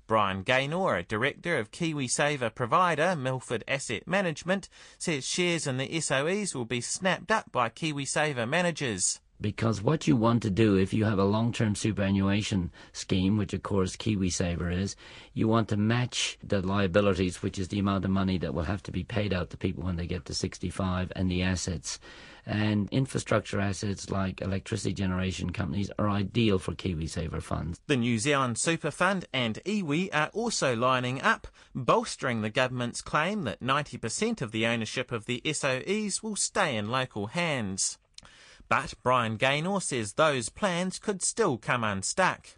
Brian 0.07 0.43
Gaynor, 0.43 0.97
a 0.97 1.03
director 1.03 1.57
of 1.57 1.71
KiwiSaver 1.71 2.53
provider 2.53 3.15
Milford 3.15 3.63
Asset 3.67 4.07
Management, 4.07 4.69
says 4.97 5.25
shares 5.25 5.65
in 5.67 5.77
the 5.77 5.88
SOEs 6.00 6.53
will 6.53 6.65
be 6.65 6.81
snapped 6.81 7.31
up 7.31 7.51
by 7.51 7.69
KiwiSaver 7.69 8.47
managers. 8.47 9.19
because 9.41 9.81
what 9.81 10.07
you 10.07 10.15
want 10.15 10.41
to 10.43 10.50
do 10.50 10.77
if 10.77 10.93
you 10.93 11.03
have 11.05 11.19
a 11.19 11.24
long-term 11.24 11.75
superannuation 11.75 12.71
scheme, 12.93 13.38
which 13.38 13.53
of 13.53 13.63
course 13.63 13.97
KiwiSaver 13.97 14.74
is, 14.74 14.95
you 15.33 15.47
want 15.47 15.67
to 15.69 15.77
match 15.77 16.38
the 16.43 16.62
liabilities, 16.62 17.43
which 17.43 17.59
is 17.59 17.67
the 17.67 17.79
amount 17.79 18.05
of 18.05 18.12
money 18.12 18.38
that 18.38 18.53
will 18.53 18.63
have 18.63 18.83
to 18.83 18.91
be 18.91 19.03
paid 19.03 19.33
out 19.33 19.50
to 19.50 19.57
people 19.57 19.83
when 19.83 19.97
they 19.97 20.07
get 20.07 20.25
to 20.25 20.33
65, 20.33 21.12
and 21.15 21.29
the 21.29 21.41
assets. 21.41 22.00
And 22.45 22.87
infrastructure 22.91 23.59
assets 23.59 24.09
like 24.09 24.41
electricity 24.41 24.93
generation 24.93 25.51
companies 25.51 25.89
are 25.97 26.09
ideal 26.09 26.59
for 26.59 26.73
KiwiSaver 26.73 27.41
funds. 27.41 27.79
The 27.87 27.97
New 27.97 28.19
Zealand 28.19 28.57
Super 28.59 28.91
Fund 28.91 29.25
and 29.33 29.59
iwi 29.65 30.09
are 30.13 30.29
also 30.33 30.75
lining 30.75 31.21
up, 31.21 31.47
bolstering 31.73 32.41
the 32.41 32.51
government's 32.51 33.01
claim 33.01 33.43
that 33.45 33.61
90% 33.61 34.41
of 34.41 34.51
the 34.51 34.67
ownership 34.67 35.11
of 35.11 35.25
the 35.25 35.41
SOEs 35.43 36.21
will 36.21 36.35
stay 36.35 36.75
in 36.77 36.89
local 36.89 37.27
hands. 37.27 37.97
But 38.69 38.93
Brian 39.01 39.37
Gaynor 39.37 39.81
says 39.81 40.13
those 40.13 40.49
plans 40.49 40.99
could 40.99 41.23
still 41.23 41.57
come 41.57 41.83
unstuck 41.83 42.49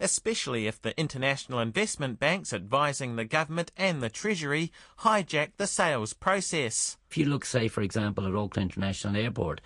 especially 0.00 0.66
if 0.66 0.80
the 0.80 0.98
international 0.98 1.58
investment 1.58 2.18
banks 2.18 2.52
advising 2.52 3.16
the 3.16 3.24
government 3.24 3.72
and 3.76 4.02
the 4.02 4.10
Treasury 4.10 4.72
hijack 5.00 5.50
the 5.56 5.66
sales 5.66 6.12
process. 6.12 6.96
If 7.10 7.16
you 7.16 7.26
look, 7.26 7.44
say, 7.44 7.68
for 7.68 7.82
example, 7.82 8.26
at 8.26 8.34
Auckland 8.34 8.72
International 8.72 9.16
Airport, 9.16 9.60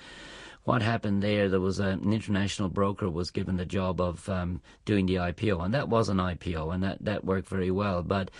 what 0.64 0.82
happened 0.82 1.22
there, 1.22 1.49
there 1.49 1.60
was 1.60 1.78
an 1.78 2.12
international 2.12 2.68
broker 2.68 3.08
was 3.08 3.30
given 3.30 3.56
the 3.56 3.64
job 3.64 4.00
of 4.00 4.28
um, 4.28 4.60
doing 4.84 5.06
the 5.06 5.14
IPO, 5.14 5.64
and 5.64 5.75
that 5.75 5.88
was 5.88 6.08
an 6.08 6.18
IPO, 6.18 6.75
and 6.75 6.82
that, 6.82 7.04
that 7.04 7.25
worked 7.25 7.49
very 7.49 7.70
well. 7.70 8.02
But 8.02 8.30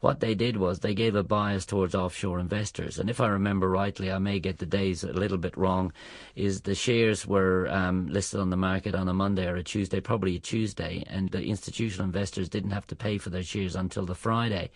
what 0.00 0.20
they 0.20 0.34
did 0.34 0.56
was 0.56 0.80
they 0.80 0.94
gave 0.94 1.14
a 1.14 1.22
bias 1.22 1.66
towards 1.66 1.94
offshore 1.94 2.40
investors. 2.40 2.98
And 2.98 3.10
if 3.10 3.20
I 3.20 3.28
remember 3.28 3.68
rightly, 3.68 4.10
I 4.10 4.18
may 4.18 4.40
get 4.40 4.58
the 4.58 4.66
days 4.66 5.04
a 5.04 5.12
little 5.12 5.38
bit 5.38 5.56
wrong, 5.56 5.92
is 6.34 6.62
the 6.62 6.74
shares 6.74 7.26
were 7.26 7.68
um, 7.68 8.06
listed 8.08 8.40
on 8.40 8.50
the 8.50 8.56
market 8.56 8.94
on 8.94 9.08
a 9.08 9.14
Monday 9.14 9.46
or 9.46 9.56
a 9.56 9.62
Tuesday, 9.62 10.00
probably 10.00 10.36
a 10.36 10.40
Tuesday, 10.40 11.04
and 11.06 11.30
the 11.30 11.42
institutional 11.42 12.06
investors 12.06 12.48
didn't 12.48 12.70
have 12.70 12.86
to 12.88 12.96
pay 12.96 13.18
for 13.18 13.30
their 13.30 13.42
shares 13.42 13.76
until 13.76 14.06
the 14.06 14.14
Friday 14.14 14.70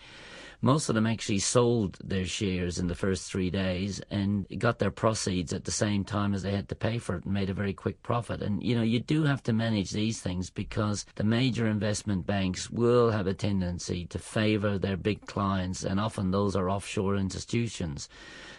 most 0.64 0.88
of 0.88 0.94
them 0.94 1.06
actually 1.06 1.38
sold 1.38 1.98
their 2.02 2.24
shares 2.24 2.78
in 2.78 2.86
the 2.86 2.94
first 2.94 3.30
three 3.30 3.50
days 3.50 4.00
and 4.10 4.46
got 4.58 4.78
their 4.78 4.90
proceeds 4.90 5.52
at 5.52 5.64
the 5.64 5.70
same 5.70 6.04
time 6.04 6.32
as 6.32 6.42
they 6.42 6.52
had 6.52 6.70
to 6.70 6.74
pay 6.74 6.96
for 6.96 7.16
it 7.16 7.24
and 7.24 7.34
made 7.34 7.50
a 7.50 7.54
very 7.54 7.74
quick 7.74 8.02
profit. 8.02 8.40
And, 8.40 8.62
you 8.62 8.74
know, 8.74 8.82
you 8.82 8.98
do 8.98 9.24
have 9.24 9.42
to 9.42 9.52
manage 9.52 9.90
these 9.90 10.22
things 10.22 10.48
because 10.48 11.04
the 11.16 11.22
major 11.22 11.66
investment 11.66 12.26
banks 12.26 12.70
will 12.70 13.10
have 13.10 13.26
a 13.26 13.34
tendency 13.34 14.06
to 14.06 14.18
favor 14.18 14.78
their 14.78 14.96
big 14.96 15.13
clients, 15.16 15.84
and 15.84 16.00
often 16.00 16.30
those 16.30 16.56
are 16.56 16.70
offshore 16.70 17.16
institutions. 17.16 18.08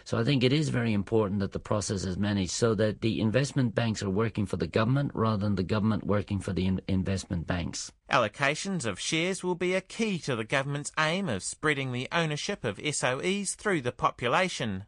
So 0.04 0.16
I 0.18 0.24
think 0.24 0.44
it 0.44 0.52
is 0.52 0.68
very 0.68 0.92
important 0.92 1.40
that 1.40 1.52
the 1.52 1.58
process 1.58 2.04
is 2.04 2.16
managed 2.16 2.52
so 2.52 2.74
that 2.76 3.00
the 3.00 3.20
investment 3.20 3.74
banks 3.74 4.02
are 4.02 4.10
working 4.10 4.46
for 4.46 4.56
the 4.56 4.66
government 4.66 5.10
rather 5.14 5.44
than 5.44 5.56
the 5.56 5.62
government 5.62 6.06
working 6.06 6.38
for 6.38 6.52
the 6.52 6.66
in- 6.66 6.80
investment 6.86 7.46
banks. 7.46 7.90
Allocations 8.10 8.86
of 8.86 9.00
shares 9.00 9.42
will 9.42 9.56
be 9.56 9.74
a 9.74 9.80
key 9.80 10.18
to 10.20 10.36
the 10.36 10.44
government's 10.44 10.92
aim 10.98 11.28
of 11.28 11.42
spreading 11.42 11.92
the 11.92 12.08
ownership 12.12 12.64
of 12.64 12.78
SOEs 12.78 13.54
through 13.56 13.80
the 13.80 13.92
population. 13.92 14.84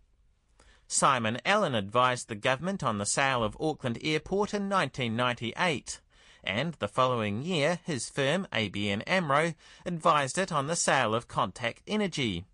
Simon 0.87 1.39
Allen 1.45 1.75
advised 1.75 2.29
the 2.29 2.35
government 2.35 2.83
on 2.83 2.99
the 2.99 3.05
sale 3.05 3.43
of 3.43 3.57
Auckland 3.61 3.99
Airport 4.03 4.55
in 4.55 4.69
1998 4.69 6.01
and 6.45 6.75
the 6.75 6.89
following 6.89 7.43
year 7.43 7.81
his 7.85 8.09
firm 8.09 8.47
ABN 8.53 9.03
AMRO 9.07 9.55
advised 9.85 10.39
it 10.39 10.53
on 10.53 10.67
the 10.67 10.77
sale 10.77 11.15
of 11.15 11.29
Contact 11.29 11.83
Energy. 11.87 12.45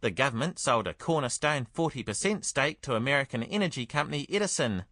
The 0.00 0.10
government 0.10 0.58
sold 0.58 0.86
a 0.86 0.94
cornerstone 0.94 1.66
40% 1.74 2.44
stake 2.44 2.80
to 2.82 2.94
American 2.94 3.42
energy 3.42 3.84
company 3.84 4.26
Edison. 4.30 4.84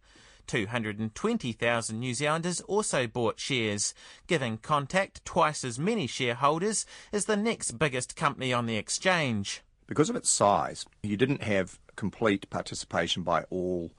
220,000 0.47 1.99
New 1.99 2.13
Zealanders 2.13 2.61
also 2.61 3.07
bought 3.07 3.39
shares, 3.39 3.93
giving 4.27 4.57
Contact 4.57 5.23
twice 5.23 5.63
as 5.63 5.77
many 5.77 6.07
shareholders 6.07 6.85
as 7.13 7.25
the 7.25 7.37
next 7.37 7.79
biggest 7.79 8.15
company 8.15 8.51
on 8.51 8.65
the 8.65 8.77
exchange. 8.77 9.61
Because 9.87 10.09
of 10.09 10.15
its 10.15 10.29
size, 10.29 10.85
you 11.03 11.15
didn't 11.15 11.43
have 11.43 11.79
complete 11.95 12.49
participation 12.49 13.23
by 13.23 13.43
all 13.49 13.91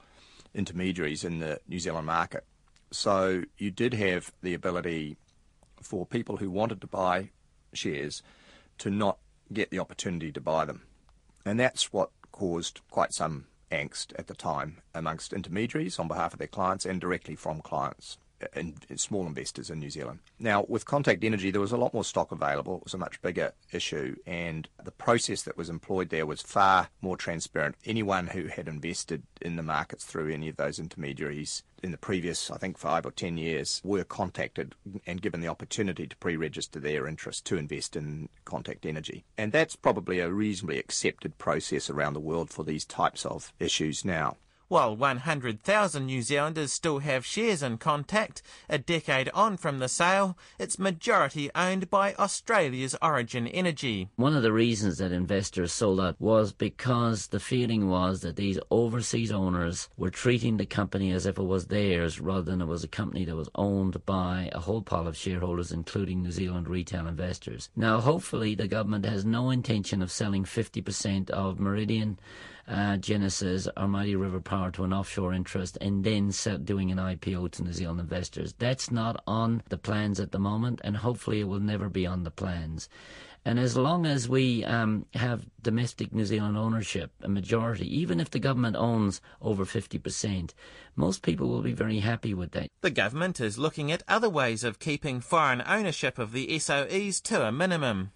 intermediaries 0.54 1.24
in 1.24 1.38
the 1.38 1.60
New 1.68 1.78
Zealand 1.78 2.06
market. 2.06 2.44
So 2.90 3.44
you 3.58 3.70
did 3.70 3.94
have 3.94 4.32
the 4.42 4.54
ability 4.54 5.16
for 5.82 6.06
people 6.06 6.38
who 6.38 6.50
wanted 6.50 6.80
to 6.80 6.86
buy 6.86 7.30
shares 7.72 8.22
to 8.78 8.90
not 8.90 9.18
get 9.52 9.70
the 9.70 9.78
opportunity 9.78 10.32
to 10.32 10.40
buy 10.40 10.64
them. 10.64 10.82
And 11.44 11.58
that's 11.58 11.92
what 11.92 12.10
caused 12.32 12.80
quite 12.90 13.12
some 13.12 13.46
angst 13.70 14.12
at 14.18 14.26
the 14.26 14.34
time 14.34 14.78
amongst 14.94 15.32
intermediaries 15.32 15.98
on 15.98 16.08
behalf 16.08 16.32
of 16.32 16.38
their 16.38 16.48
clients 16.48 16.86
and 16.86 17.00
directly 17.00 17.36
from 17.36 17.60
clients 17.60 18.16
and 18.54 18.74
small 18.96 19.26
investors 19.26 19.70
in 19.70 19.78
New 19.78 19.90
Zealand. 19.90 20.20
Now, 20.38 20.64
with 20.68 20.84
Contact 20.84 21.24
Energy, 21.24 21.50
there 21.50 21.60
was 21.60 21.72
a 21.72 21.76
lot 21.76 21.94
more 21.94 22.04
stock 22.04 22.32
available. 22.32 22.76
It 22.76 22.84
was 22.84 22.94
a 22.94 22.98
much 22.98 23.20
bigger 23.22 23.52
issue, 23.72 24.16
and 24.26 24.68
the 24.82 24.90
process 24.90 25.42
that 25.42 25.56
was 25.56 25.70
employed 25.70 26.10
there 26.10 26.26
was 26.26 26.42
far 26.42 26.88
more 27.00 27.16
transparent. 27.16 27.76
Anyone 27.84 28.28
who 28.28 28.46
had 28.46 28.68
invested 28.68 29.22
in 29.40 29.56
the 29.56 29.62
markets 29.62 30.04
through 30.04 30.32
any 30.32 30.48
of 30.48 30.56
those 30.56 30.78
intermediaries 30.78 31.62
in 31.82 31.92
the 31.92 31.98
previous, 31.98 32.50
I 32.50 32.58
think, 32.58 32.78
five 32.78 33.06
or 33.06 33.10
ten 33.10 33.38
years 33.38 33.80
were 33.84 34.04
contacted 34.04 34.74
and 35.06 35.22
given 35.22 35.40
the 35.40 35.48
opportunity 35.48 36.06
to 36.06 36.16
pre 36.16 36.36
register 36.36 36.80
their 36.80 37.06
interest 37.06 37.44
to 37.46 37.56
invest 37.56 37.96
in 37.96 38.28
Contact 38.44 38.84
Energy. 38.84 39.24
And 39.36 39.52
that's 39.52 39.76
probably 39.76 40.20
a 40.20 40.30
reasonably 40.30 40.78
accepted 40.78 41.38
process 41.38 41.88
around 41.88 42.14
the 42.14 42.20
world 42.20 42.50
for 42.50 42.64
these 42.64 42.84
types 42.84 43.24
of 43.24 43.52
issues 43.58 44.04
now. 44.04 44.36
While 44.68 44.96
100,000 44.96 46.04
New 46.04 46.20
Zealanders 46.20 46.74
still 46.74 46.98
have 46.98 47.24
shares 47.24 47.62
in 47.62 47.78
Contact, 47.78 48.42
a 48.68 48.76
decade 48.76 49.30
on 49.30 49.56
from 49.56 49.78
the 49.78 49.88
sale, 49.88 50.36
it's 50.58 50.78
majority 50.78 51.50
owned 51.54 51.88
by 51.88 52.12
Australia's 52.16 52.94
Origin 53.00 53.46
Energy. 53.46 54.10
One 54.16 54.36
of 54.36 54.42
the 54.42 54.52
reasons 54.52 54.98
that 54.98 55.10
investors 55.10 55.72
sold 55.72 56.00
out 56.00 56.16
was 56.20 56.52
because 56.52 57.28
the 57.28 57.40
feeling 57.40 57.88
was 57.88 58.20
that 58.20 58.36
these 58.36 58.58
overseas 58.70 59.32
owners 59.32 59.88
were 59.96 60.10
treating 60.10 60.58
the 60.58 60.66
company 60.66 61.12
as 61.12 61.24
if 61.24 61.38
it 61.38 61.44
was 61.44 61.68
theirs 61.68 62.20
rather 62.20 62.42
than 62.42 62.60
it 62.60 62.66
was 62.66 62.84
a 62.84 62.88
company 62.88 63.24
that 63.24 63.36
was 63.36 63.48
owned 63.54 64.04
by 64.04 64.50
a 64.52 64.60
whole 64.60 64.82
pile 64.82 65.08
of 65.08 65.16
shareholders, 65.16 65.72
including 65.72 66.22
New 66.22 66.30
Zealand 66.30 66.68
retail 66.68 67.06
investors. 67.06 67.70
Now, 67.74 68.00
hopefully, 68.00 68.54
the 68.54 68.68
government 68.68 69.06
has 69.06 69.24
no 69.24 69.48
intention 69.48 70.02
of 70.02 70.12
selling 70.12 70.44
50% 70.44 71.30
of 71.30 71.58
Meridian 71.58 72.18
uh, 72.68 72.96
Genesis 72.98 73.66
or 73.76 73.88
Mighty 73.88 74.14
River 74.14 74.40
Power 74.40 74.70
to 74.72 74.84
an 74.84 74.92
offshore 74.92 75.32
interest 75.32 75.78
and 75.80 76.04
then 76.04 76.32
doing 76.64 76.90
an 76.90 76.98
IPO 76.98 77.50
to 77.52 77.64
New 77.64 77.72
Zealand 77.72 78.00
investors. 78.00 78.54
That's 78.58 78.90
not 78.90 79.22
on 79.26 79.62
the 79.68 79.78
plans 79.78 80.20
at 80.20 80.32
the 80.32 80.38
moment, 80.38 80.80
and 80.84 80.98
hopefully 80.98 81.40
it 81.40 81.48
will 81.48 81.60
never 81.60 81.88
be 81.88 82.06
on 82.06 82.24
the 82.24 82.30
plans. 82.30 82.88
And 83.44 83.58
as 83.58 83.76
long 83.76 84.04
as 84.04 84.28
we 84.28 84.64
um, 84.64 85.06
have 85.14 85.46
domestic 85.62 86.12
New 86.12 86.26
Zealand 86.26 86.58
ownership, 86.58 87.12
a 87.22 87.28
majority, 87.28 87.86
even 87.98 88.20
if 88.20 88.30
the 88.30 88.38
government 88.38 88.76
owns 88.76 89.22
over 89.40 89.64
50%, 89.64 90.50
most 90.96 91.22
people 91.22 91.48
will 91.48 91.62
be 91.62 91.72
very 91.72 92.00
happy 92.00 92.34
with 92.34 92.50
that. 92.52 92.68
The 92.82 92.90
government 92.90 93.40
is 93.40 93.58
looking 93.58 93.90
at 93.90 94.02
other 94.06 94.28
ways 94.28 94.64
of 94.64 94.78
keeping 94.78 95.20
foreign 95.20 95.62
ownership 95.62 96.18
of 96.18 96.32
the 96.32 96.58
SOEs 96.58 97.22
to 97.22 97.46
a 97.46 97.52
minimum. 97.52 98.10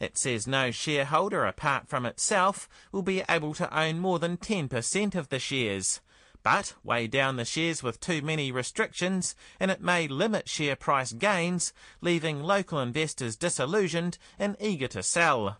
It 0.00 0.16
says 0.16 0.46
no 0.46 0.70
shareholder 0.70 1.44
apart 1.44 1.86
from 1.86 2.06
itself 2.06 2.70
will 2.90 3.02
be 3.02 3.22
able 3.28 3.52
to 3.54 3.78
own 3.78 3.98
more 3.98 4.18
than 4.18 4.38
10% 4.38 5.14
of 5.14 5.28
the 5.28 5.38
shares. 5.38 6.00
But 6.42 6.72
weigh 6.82 7.06
down 7.06 7.36
the 7.36 7.44
shares 7.44 7.82
with 7.82 8.00
too 8.00 8.22
many 8.22 8.50
restrictions 8.50 9.36
and 9.60 9.70
it 9.70 9.82
may 9.82 10.08
limit 10.08 10.48
share 10.48 10.74
price 10.74 11.12
gains, 11.12 11.74
leaving 12.00 12.42
local 12.42 12.80
investors 12.80 13.36
disillusioned 13.36 14.16
and 14.38 14.56
eager 14.58 14.88
to 14.88 15.02
sell. 15.02 15.58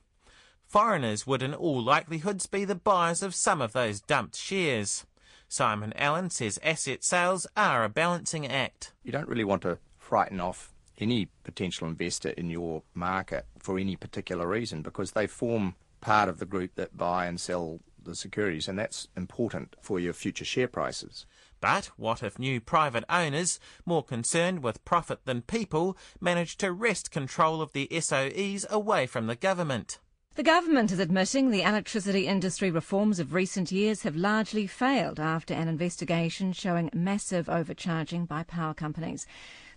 Foreigners 0.66 1.26
would 1.26 1.42
in 1.42 1.52
all 1.52 1.82
likelihoods 1.82 2.46
be 2.46 2.64
the 2.64 2.74
buyers 2.74 3.22
of 3.22 3.34
some 3.34 3.60
of 3.60 3.74
those 3.74 4.00
dumped 4.00 4.36
shares. 4.36 5.04
Simon 5.48 5.92
Allen 5.96 6.30
says 6.30 6.58
asset 6.62 7.04
sales 7.04 7.46
are 7.58 7.84
a 7.84 7.90
balancing 7.90 8.46
act. 8.46 8.94
You 9.02 9.12
don't 9.12 9.28
really 9.28 9.44
want 9.44 9.62
to 9.62 9.78
frighten 9.98 10.40
off 10.40 10.72
any 11.00 11.28
potential 11.44 11.88
investor 11.88 12.30
in 12.30 12.50
your 12.50 12.82
market 12.94 13.46
for 13.58 13.78
any 13.78 13.96
particular 13.96 14.46
reason 14.46 14.82
because 14.82 15.12
they 15.12 15.26
form 15.26 15.74
part 16.00 16.28
of 16.28 16.38
the 16.38 16.46
group 16.46 16.74
that 16.76 16.96
buy 16.96 17.26
and 17.26 17.40
sell 17.40 17.80
the 18.02 18.14
securities, 18.14 18.68
and 18.68 18.78
that's 18.78 19.08
important 19.16 19.76
for 19.80 20.00
your 20.00 20.12
future 20.12 20.44
share 20.44 20.68
prices. 20.68 21.26
But 21.60 21.90
what 21.96 22.22
if 22.22 22.38
new 22.38 22.60
private 22.60 23.04
owners, 23.10 23.60
more 23.84 24.02
concerned 24.02 24.62
with 24.62 24.84
profit 24.84 25.20
than 25.26 25.42
people, 25.42 25.96
manage 26.20 26.56
to 26.58 26.72
wrest 26.72 27.10
control 27.10 27.60
of 27.60 27.72
the 27.72 27.88
SOEs 27.90 28.64
away 28.70 29.06
from 29.06 29.26
the 29.26 29.36
government? 29.36 29.98
The 30.36 30.42
government 30.42 30.92
is 30.92 31.00
admitting 31.00 31.50
the 31.50 31.62
electricity 31.62 32.26
industry 32.26 32.70
reforms 32.70 33.18
of 33.18 33.34
recent 33.34 33.72
years 33.72 34.04
have 34.04 34.16
largely 34.16 34.66
failed 34.66 35.20
after 35.20 35.52
an 35.52 35.68
investigation 35.68 36.52
showing 36.52 36.88
massive 36.94 37.48
overcharging 37.48 38.24
by 38.24 38.44
power 38.44 38.72
companies. 38.72 39.26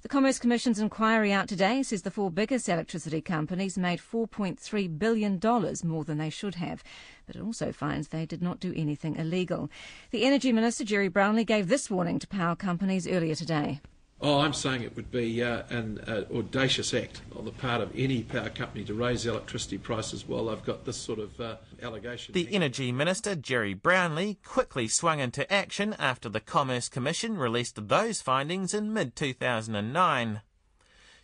The 0.03 0.09
Commerce 0.09 0.37
Commission's 0.37 0.79
inquiry 0.79 1.31
out 1.31 1.47
today 1.47 1.81
says 1.81 2.01
the 2.01 2.11
four 2.11 2.29
biggest 2.29 2.67
electricity 2.67 3.21
companies 3.21 3.77
made 3.77 3.99
$4.3 3.99 4.99
billion 4.99 5.39
more 5.85 6.03
than 6.03 6.17
they 6.17 6.29
should 6.29 6.55
have. 6.55 6.83
But 7.25 7.37
it 7.37 7.41
also 7.41 7.71
finds 7.71 8.09
they 8.09 8.25
did 8.25 8.41
not 8.41 8.59
do 8.59 8.73
anything 8.75 9.15
illegal. 9.15 9.71
The 10.11 10.25
Energy 10.25 10.51
Minister, 10.51 10.83
Gerry 10.83 11.07
Brownlee, 11.07 11.45
gave 11.45 11.69
this 11.69 11.89
warning 11.89 12.19
to 12.19 12.27
power 12.27 12.57
companies 12.57 13.07
earlier 13.07 13.33
today. 13.33 13.79
Oh, 14.25 14.39
I'm 14.39 14.53
saying 14.53 14.83
it 14.83 14.95
would 14.95 15.11
be 15.11 15.43
uh, 15.43 15.63
an 15.69 15.99
uh, 16.07 16.23
audacious 16.33 16.93
act 16.93 17.21
on 17.35 17.43
the 17.43 17.51
part 17.51 17.81
of 17.81 17.91
any 17.93 18.23
power 18.23 18.47
company 18.47 18.85
to 18.85 18.93
raise 18.93 19.25
electricity 19.25 19.77
prices 19.77 20.25
while 20.25 20.45
they've 20.45 20.63
got 20.63 20.85
this 20.85 20.95
sort 20.95 21.19
of 21.19 21.41
uh, 21.41 21.57
allegation. 21.81 22.33
The 22.33 22.47
Energy 22.49 22.93
Minister, 22.93 23.35
Gerry 23.35 23.73
Brownlee, 23.73 24.39
quickly 24.45 24.87
swung 24.87 25.19
into 25.19 25.51
action 25.51 25.93
after 25.99 26.29
the 26.29 26.39
Commerce 26.39 26.87
Commission 26.87 27.37
released 27.37 27.89
those 27.89 28.21
findings 28.21 28.73
in 28.73 28.93
mid 28.93 29.13
2009. 29.17 30.39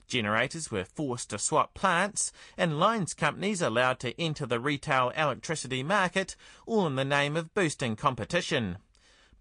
Generators 0.09 0.69
were 0.69 0.83
forced 0.83 1.29
to 1.29 1.39
swap 1.39 1.73
plants, 1.73 2.33
and 2.57 2.81
lines 2.81 3.13
companies 3.13 3.62
allowed 3.62 4.01
to 4.01 4.19
enter 4.19 4.45
the 4.45 4.59
retail 4.59 5.13
electricity 5.15 5.83
market, 5.83 6.35
all 6.65 6.85
in 6.85 6.95
the 6.95 7.05
name 7.05 7.38
of 7.38 7.53
boosting 7.53 7.95
competition. 7.95 8.77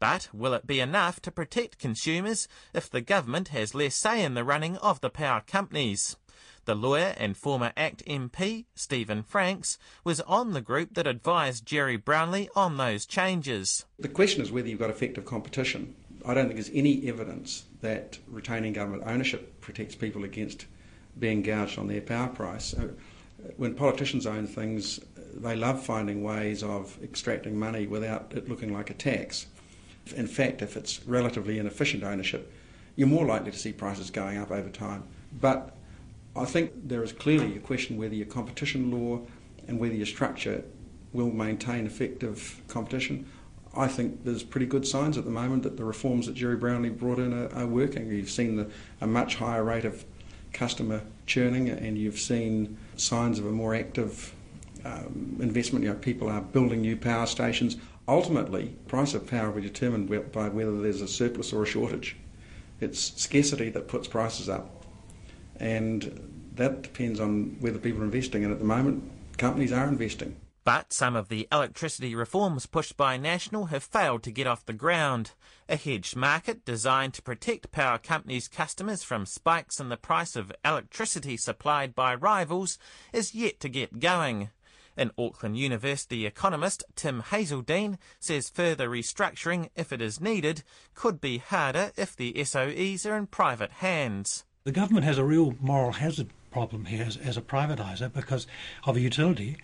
But 0.01 0.29
will 0.33 0.55
it 0.55 0.67
be 0.67 0.81
enough 0.81 1.21
to 1.23 1.33
protect 1.33 1.79
consumers 1.79 2.47
if 2.73 2.91
the 2.91 3.01
government 3.01 3.49
has 3.49 3.75
less 3.75 3.95
say 3.95 4.23
in 4.23 4.35
the 4.35 4.45
running 4.45 4.77
of 4.77 5.01
the 5.01 5.11
power 5.11 5.43
companies? 5.47 6.17
The 6.67 6.75
lawyer 6.75 7.15
and 7.17 7.37
former 7.37 7.73
ACT 7.77 8.05
MP, 8.05 8.67
Stephen 8.75 9.23
Franks, 9.23 9.79
was 10.05 10.21
on 10.21 10.53
the 10.53 10.61
group 10.61 10.95
that 10.95 11.07
advised 11.07 11.65
Gerry 11.65 11.97
Brownlee 11.97 12.51
on 12.55 12.77
those 12.77 13.07
changes. 13.07 13.87
The 13.99 14.09
question 14.09 14.43
is 14.43 14.53
whether 14.53 14.69
you've 14.69 14.79
got 14.79 14.91
effective 14.91 15.25
competition. 15.25 15.95
I 16.27 16.35
don't 16.35 16.45
think 16.45 16.57
there's 16.57 16.71
any 16.75 17.09
evidence 17.09 17.65
that 17.81 18.19
retaining 18.27 18.75
government 18.75 19.05
ownership 19.07 19.61
protects 19.63 19.95
people 19.95 20.25
against 20.25 20.67
being 21.19 21.43
gouged 21.43 21.79
on 21.79 21.89
their 21.89 22.03
power 22.03 22.29
price. 22.29 22.75
Uh, 22.75 22.89
when 23.57 23.75
politicians 23.75 24.27
own 24.27 24.47
things, 24.47 25.01
they 25.35 25.57
love 25.57 25.83
finding 25.83 26.23
ways 26.23 26.63
of 26.63 26.99
extracting 27.03 27.59
money 27.59 27.87
without 27.87 28.33
it 28.35 28.49
looking 28.49 28.73
like 28.73 28.91
a 28.91 28.95
tax. 28.95 29.47
In 30.13 30.27
fact, 30.27 30.63
if 30.63 30.77
it's 30.77 31.05
relatively 31.07 31.59
inefficient 31.59 32.03
ownership, 32.05 32.53
you're 32.97 33.09
more 33.09 33.27
likely 33.27 33.51
to 33.51 33.59
see 33.59 33.73
prices 33.73 34.11
going 34.11 34.39
up 34.39 34.51
over 34.51 34.69
time. 34.69 35.05
But 35.41 35.77
I 36.35 36.45
think 36.45 36.73
there 36.89 37.03
is 37.03 37.13
clearly 37.13 37.57
a 37.57 37.61
question 37.61 37.97
whether 37.97 38.15
your 38.15 38.27
competition 38.27 38.91
law 38.91 39.21
and 39.67 39.79
whether 39.79 39.95
your 39.95 40.07
structure 40.07 40.65
will 41.13 41.31
maintain 41.31 41.87
effective 41.87 42.61
competition. 42.69 43.27
I 43.77 43.87
think 43.87 44.25
there's 44.25 44.43
pretty 44.43 44.67
good 44.67 44.87
signs 44.87 45.19
at 45.19 45.25
the 45.25 45.31
moment 45.31 45.63
that 45.63 45.77
the 45.77 45.85
reforms 45.85 46.27
that 46.27 46.35
Gerry 46.35 46.57
Brownlee 46.57 46.91
brought 46.91 47.19
in 47.19 47.33
are, 47.33 47.53
are 47.55 47.67
working. 47.67 48.11
You've 48.11 48.31
seen 48.31 48.57
the, 48.57 48.69
a 49.01 49.07
much 49.07 49.37
higher 49.37 49.63
rate 49.63 49.85
of 49.85 50.05
customer 50.53 51.03
churning, 51.27 51.69
and 51.69 51.99
you've 51.99 52.19
seen 52.19 52.79
signs 52.97 53.39
of 53.39 53.47
a 53.47 53.51
more 53.51 53.75
active 53.75 54.35
um, 54.85 55.37
investment. 55.41 55.85
You 55.85 55.93
know, 55.93 55.97
people 55.97 56.29
are 56.29 56.41
building 56.41 56.81
new 56.81 56.97
power 56.97 57.27
stations. 57.27 57.77
Ultimately, 58.09 58.75
price 58.89 59.13
of 59.13 59.27
power 59.27 59.51
will 59.51 59.61
be 59.61 59.69
determined 59.69 60.33
by 60.33 60.49
whether 60.49 60.81
there's 60.81 61.03
a 61.03 61.09
surplus 61.09 61.53
or 61.53 61.63
a 61.63 61.67
shortage. 61.67 62.17
It's 62.81 63.21
scarcity 63.21 63.69
that 63.71 63.87
puts 63.87 64.09
prices 64.09 64.49
up, 64.49 64.87
and 65.57 66.51
that 66.55 66.83
depends 66.83 67.21
on 67.21 67.57
whether 67.61 67.79
people 67.79 68.01
are 68.01 68.07
investing. 68.07 68.45
And 68.45 68.53
at 68.53 68.61
the 68.61 68.65
moment, 68.65 69.05
companies 69.37 69.73
are 69.73 69.87
investing. 69.87 70.37
But 70.65 70.93
some 70.93 71.17
of 71.17 71.29
the 71.29 71.49
electricity 71.51 72.15
reforms 72.15 72.67
pushed 72.67 72.97
by 72.97 73.17
National 73.17 73.67
have 73.67 73.83
failed 73.83 74.23
to 74.25 74.31
get 74.31 74.47
off 74.47 74.67
the 74.67 74.73
ground. 74.73 75.33
A 75.69 75.77
hedged 75.77 76.15
market 76.15 76.65
designed 76.65 77.15
to 77.15 77.23
protect 77.23 77.73
power 77.73 77.99
companies' 77.99 78.49
customers 78.49 79.03
from 79.03 79.25
spikes 79.25 79.81
in 79.81 79.89
the 79.89 79.97
price 79.97 80.37
of 80.37 80.53
electricity 80.65 81.37
supplied 81.37 81.95
by 81.95 82.15
rivals 82.15 82.79
is 83.13 83.35
yet 83.35 83.61
to 83.61 83.69
get 83.69 83.99
going. 83.99 84.51
An 84.99 85.13
Auckland 85.17 85.57
University 85.57 86.27
economist, 86.27 86.83
Tim 86.97 87.23
Hazledine, 87.23 87.99
says 88.19 88.51
further 88.51 88.89
restructuring, 88.89 89.71
if 89.77 89.93
it 89.93 90.03
is 90.03 90.21
needed, 90.21 90.65
could 90.95 91.21
be 91.21 91.39
harder 91.39 91.93
if 91.97 92.17
the 92.17 92.35
SOEs 92.45 93.07
are 93.07 93.17
in 93.17 93.29
private 93.29 93.71
hands. 93.71 94.45
The 94.65 94.73
government 94.73 95.07
has 95.07 95.17
a 95.17 95.25
real 95.25 95.55
moral 95.61 95.93
hazard 95.93 96.31
problem 96.51 96.87
here 96.87 97.05
as, 97.05 97.17
as 97.17 97.37
a 97.37 97.43
privatiser 97.43 98.13
because 98.13 98.47
of 98.85 98.97
a 98.97 99.01
utility 99.01 99.57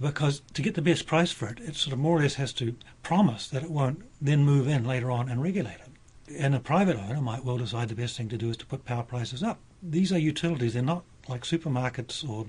because 0.00 0.42
to 0.54 0.62
get 0.62 0.74
the 0.74 0.82
best 0.82 1.06
price 1.06 1.30
for 1.30 1.48
it, 1.48 1.60
it 1.60 1.76
sort 1.76 1.92
of 1.92 1.98
more 1.98 2.18
or 2.18 2.22
less 2.22 2.34
has 2.34 2.52
to 2.54 2.74
promise 3.02 3.46
that 3.48 3.62
it 3.62 3.70
won't 3.70 4.02
then 4.20 4.44
move 4.44 4.66
in 4.66 4.84
later 4.84 5.10
on 5.10 5.28
and 5.28 5.42
regulate 5.42 5.76
it. 5.76 6.36
And 6.36 6.54
a 6.54 6.60
private 6.60 6.96
owner 6.96 7.20
might 7.20 7.44
well 7.44 7.58
decide 7.58 7.88
the 7.88 7.94
best 7.94 8.16
thing 8.16 8.28
to 8.30 8.38
do 8.38 8.50
is 8.50 8.56
to 8.58 8.66
put 8.66 8.84
power 8.84 9.02
prices 9.02 9.42
up. 9.42 9.60
These 9.82 10.12
are 10.12 10.18
utilities, 10.18 10.74
they're 10.74 10.82
not 10.82 11.04
like 11.28 11.42
supermarkets 11.42 12.28
or 12.28 12.46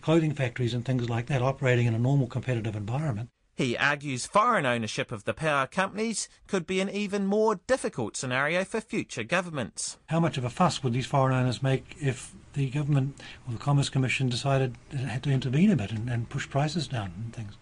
clothing 0.00 0.32
factories 0.32 0.74
and 0.74 0.84
things 0.84 1.08
like 1.08 1.26
that 1.26 1.42
operating 1.42 1.86
in 1.86 1.94
a 1.94 1.98
normal 1.98 2.26
competitive 2.26 2.76
environment. 2.76 3.28
He 3.54 3.76
argues 3.76 4.24
foreign 4.24 4.64
ownership 4.64 5.12
of 5.12 5.24
the 5.24 5.34
power 5.34 5.66
companies 5.66 6.28
could 6.46 6.66
be 6.66 6.80
an 6.80 6.88
even 6.88 7.26
more 7.26 7.56
difficult 7.66 8.16
scenario 8.16 8.64
for 8.64 8.80
future 8.80 9.24
governments. 9.24 9.98
How 10.06 10.20
much 10.20 10.38
of 10.38 10.44
a 10.44 10.50
fuss 10.50 10.82
would 10.82 10.94
these 10.94 11.06
foreign 11.06 11.36
owners 11.36 11.62
make 11.62 11.94
if 12.00 12.34
the 12.54 12.70
government 12.70 13.20
or 13.46 13.52
the 13.52 13.58
Commerce 13.58 13.90
Commission 13.90 14.30
decided 14.30 14.76
it 14.90 15.00
had 15.00 15.22
to 15.24 15.30
intervene 15.30 15.70
a 15.70 15.76
bit 15.76 15.92
and, 15.92 16.08
and 16.08 16.30
push 16.30 16.48
prices 16.48 16.88
down 16.88 17.12
and 17.16 17.34
things? 17.34 17.54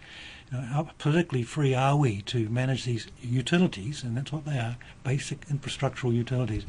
You 0.52 0.58
how 0.58 0.88
politically 0.98 1.44
free 1.44 1.74
are 1.74 1.96
we 1.96 2.22
to 2.22 2.48
manage 2.48 2.84
these 2.84 3.06
utilities, 3.20 4.02
and 4.02 4.16
that's 4.16 4.32
what 4.32 4.44
they 4.44 4.58
are, 4.58 4.76
basic 5.04 5.46
infrastructural 5.46 6.12
utilities, 6.12 6.66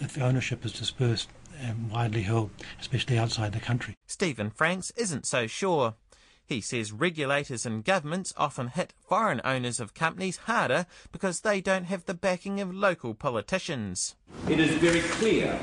if 0.00 0.14
the 0.14 0.24
ownership 0.24 0.64
is 0.64 0.72
dispersed 0.72 1.28
and 1.60 1.90
widely 1.90 2.22
held, 2.22 2.50
especially 2.80 3.18
outside 3.18 3.52
the 3.52 3.60
country. 3.60 3.94
Stephen 4.06 4.50
Franks 4.50 4.90
isn't 4.96 5.26
so 5.26 5.46
sure. 5.46 5.94
He 6.44 6.60
says 6.60 6.90
regulators 6.90 7.64
and 7.64 7.84
governments 7.84 8.32
often 8.36 8.68
hit 8.68 8.94
foreign 9.08 9.40
owners 9.44 9.78
of 9.78 9.94
companies 9.94 10.38
harder 10.38 10.86
because 11.12 11.40
they 11.40 11.60
don't 11.60 11.84
have 11.84 12.06
the 12.06 12.14
backing 12.14 12.60
of 12.60 12.74
local 12.74 13.14
politicians. 13.14 14.16
It 14.48 14.58
is 14.58 14.72
very 14.78 15.02
clear 15.02 15.56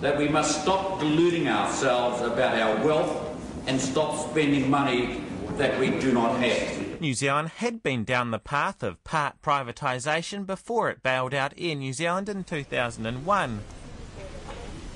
that 0.00 0.16
we 0.16 0.28
must 0.28 0.62
stop 0.62 1.00
deluding 1.00 1.48
ourselves 1.48 2.22
about 2.22 2.54
our 2.54 2.86
wealth 2.86 3.36
and 3.66 3.80
stop 3.80 4.30
spending 4.30 4.70
money 4.70 5.20
that 5.58 5.78
we 5.78 5.90
do 5.98 6.12
not 6.12 6.40
have. 6.40 7.00
New 7.00 7.14
Zealand 7.14 7.48
had 7.56 7.82
been 7.82 8.04
down 8.04 8.30
the 8.30 8.38
path 8.38 8.82
of 8.82 9.02
part 9.04 9.42
privatisation 9.42 10.46
before 10.46 10.88
it 10.90 11.02
bailed 11.02 11.34
out 11.34 11.52
Air 11.58 11.74
New 11.74 11.92
Zealand 11.92 12.28
in 12.28 12.44
2001. 12.44 13.60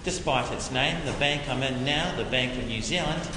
Despite 0.04 0.52
its 0.52 0.70
name, 0.70 1.04
the 1.04 1.12
bank 1.14 1.48
I'm 1.48 1.64
in 1.64 1.84
now, 1.84 2.14
the 2.16 2.24
Bank 2.24 2.56
of 2.56 2.68
New 2.68 2.80
Zealand, 2.80 3.28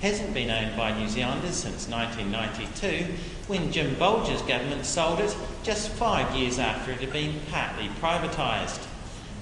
hasn't 0.00 0.32
been 0.34 0.50
owned 0.50 0.76
by 0.76 0.98
New 0.98 1.08
Zealanders 1.08 1.54
since 1.54 1.88
1992, 1.88 3.12
when 3.46 3.70
Jim 3.70 3.94
Bolger's 3.96 4.42
government 4.42 4.86
sold 4.86 5.20
it 5.20 5.36
just 5.62 5.90
five 5.90 6.34
years 6.34 6.58
after 6.58 6.92
it 6.92 7.00
had 7.00 7.12
been 7.12 7.40
partly 7.50 7.88
privatised. 8.00 8.86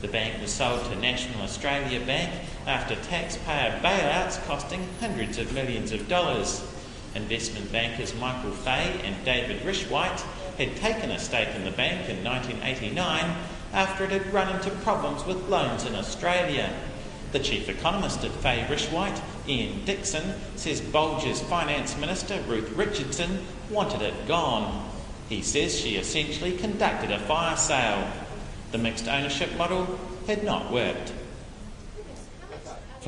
The 0.00 0.08
bank 0.08 0.40
was 0.40 0.52
sold 0.52 0.84
to 0.86 0.96
National 0.96 1.42
Australia 1.42 2.04
Bank 2.04 2.32
after 2.66 2.96
taxpayer 2.96 3.78
bailouts 3.80 4.44
costing 4.46 4.88
hundreds 4.98 5.38
of 5.38 5.52
millions 5.52 5.92
of 5.92 6.08
dollars. 6.08 6.71
Investment 7.14 7.70
bankers 7.70 8.14
Michael 8.14 8.52
Fay 8.52 9.00
and 9.04 9.24
David 9.24 9.62
Richwhite 9.62 10.20
had 10.58 10.76
taken 10.76 11.10
a 11.10 11.18
stake 11.18 11.54
in 11.54 11.64
the 11.64 11.70
bank 11.70 12.08
in 12.08 12.24
1989 12.24 13.36
after 13.72 14.04
it 14.04 14.10
had 14.10 14.32
run 14.32 14.54
into 14.54 14.70
problems 14.82 15.24
with 15.24 15.48
loans 15.48 15.84
in 15.84 15.94
Australia. 15.94 16.72
The 17.32 17.38
chief 17.38 17.68
economist 17.68 18.24
at 18.24 18.30
Fay 18.30 18.66
Richwhite, 18.68 19.20
Ian 19.48 19.84
Dixon, 19.84 20.34
says 20.56 20.80
Bolger's 20.80 21.40
finance 21.40 21.96
minister, 21.96 22.42
Ruth 22.46 22.70
Richardson, 22.72 23.44
wanted 23.70 24.02
it 24.02 24.28
gone. 24.28 24.90
He 25.28 25.42
says 25.42 25.78
she 25.78 25.96
essentially 25.96 26.56
conducted 26.56 27.10
a 27.10 27.18
fire 27.18 27.56
sale. 27.56 28.10
The 28.70 28.78
mixed 28.78 29.08
ownership 29.08 29.56
model 29.56 29.98
had 30.26 30.44
not 30.44 30.70
worked. 30.70 31.12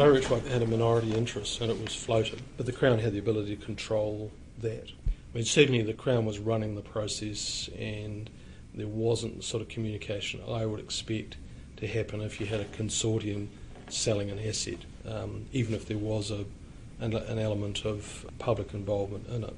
Richwhite 0.03 0.47
had 0.49 0.63
a 0.63 0.67
minority 0.67 1.15
interest 1.15 1.61
and 1.61 1.71
it 1.71 1.81
was 1.81 1.95
floated, 1.95 2.43
but 2.57 2.67
the 2.67 2.73
Crown 2.73 2.99
had 2.99 3.13
the 3.13 3.19
ability 3.19 3.55
to 3.55 3.65
control 3.65 4.33
that. 4.59 4.89
I 5.07 5.37
mean, 5.37 5.45
certainly 5.45 5.83
the 5.83 5.95
Crown 5.95 6.27
was 6.27 6.39
running 6.39 6.75
the 6.75 6.83
process 6.83 7.71
and 7.79 8.29
there 8.75 8.89
wasn't 8.89 9.37
the 9.37 9.43
sort 9.43 9.63
of 9.63 9.69
communication 9.69 10.41
I 10.49 10.67
would 10.67 10.81
expect 10.81 11.37
to 11.77 11.87
happen 11.87 12.21
if 12.21 12.41
you 12.41 12.47
had 12.47 12.61
a 12.61 12.65
consortium 12.65 13.49
selling 13.89 14.31
an 14.31 14.41
asset, 14.41 14.79
um, 15.09 15.47
even 15.53 15.75
if 15.75 15.87
there 15.87 15.99
was 15.99 16.31
a, 16.33 16.45
an, 16.99 17.15
an, 17.15 17.39
element 17.39 17.85
of 17.85 18.27
public 18.39 18.75
involvement 18.75 19.29
in 19.29 19.45
it. 19.45 19.55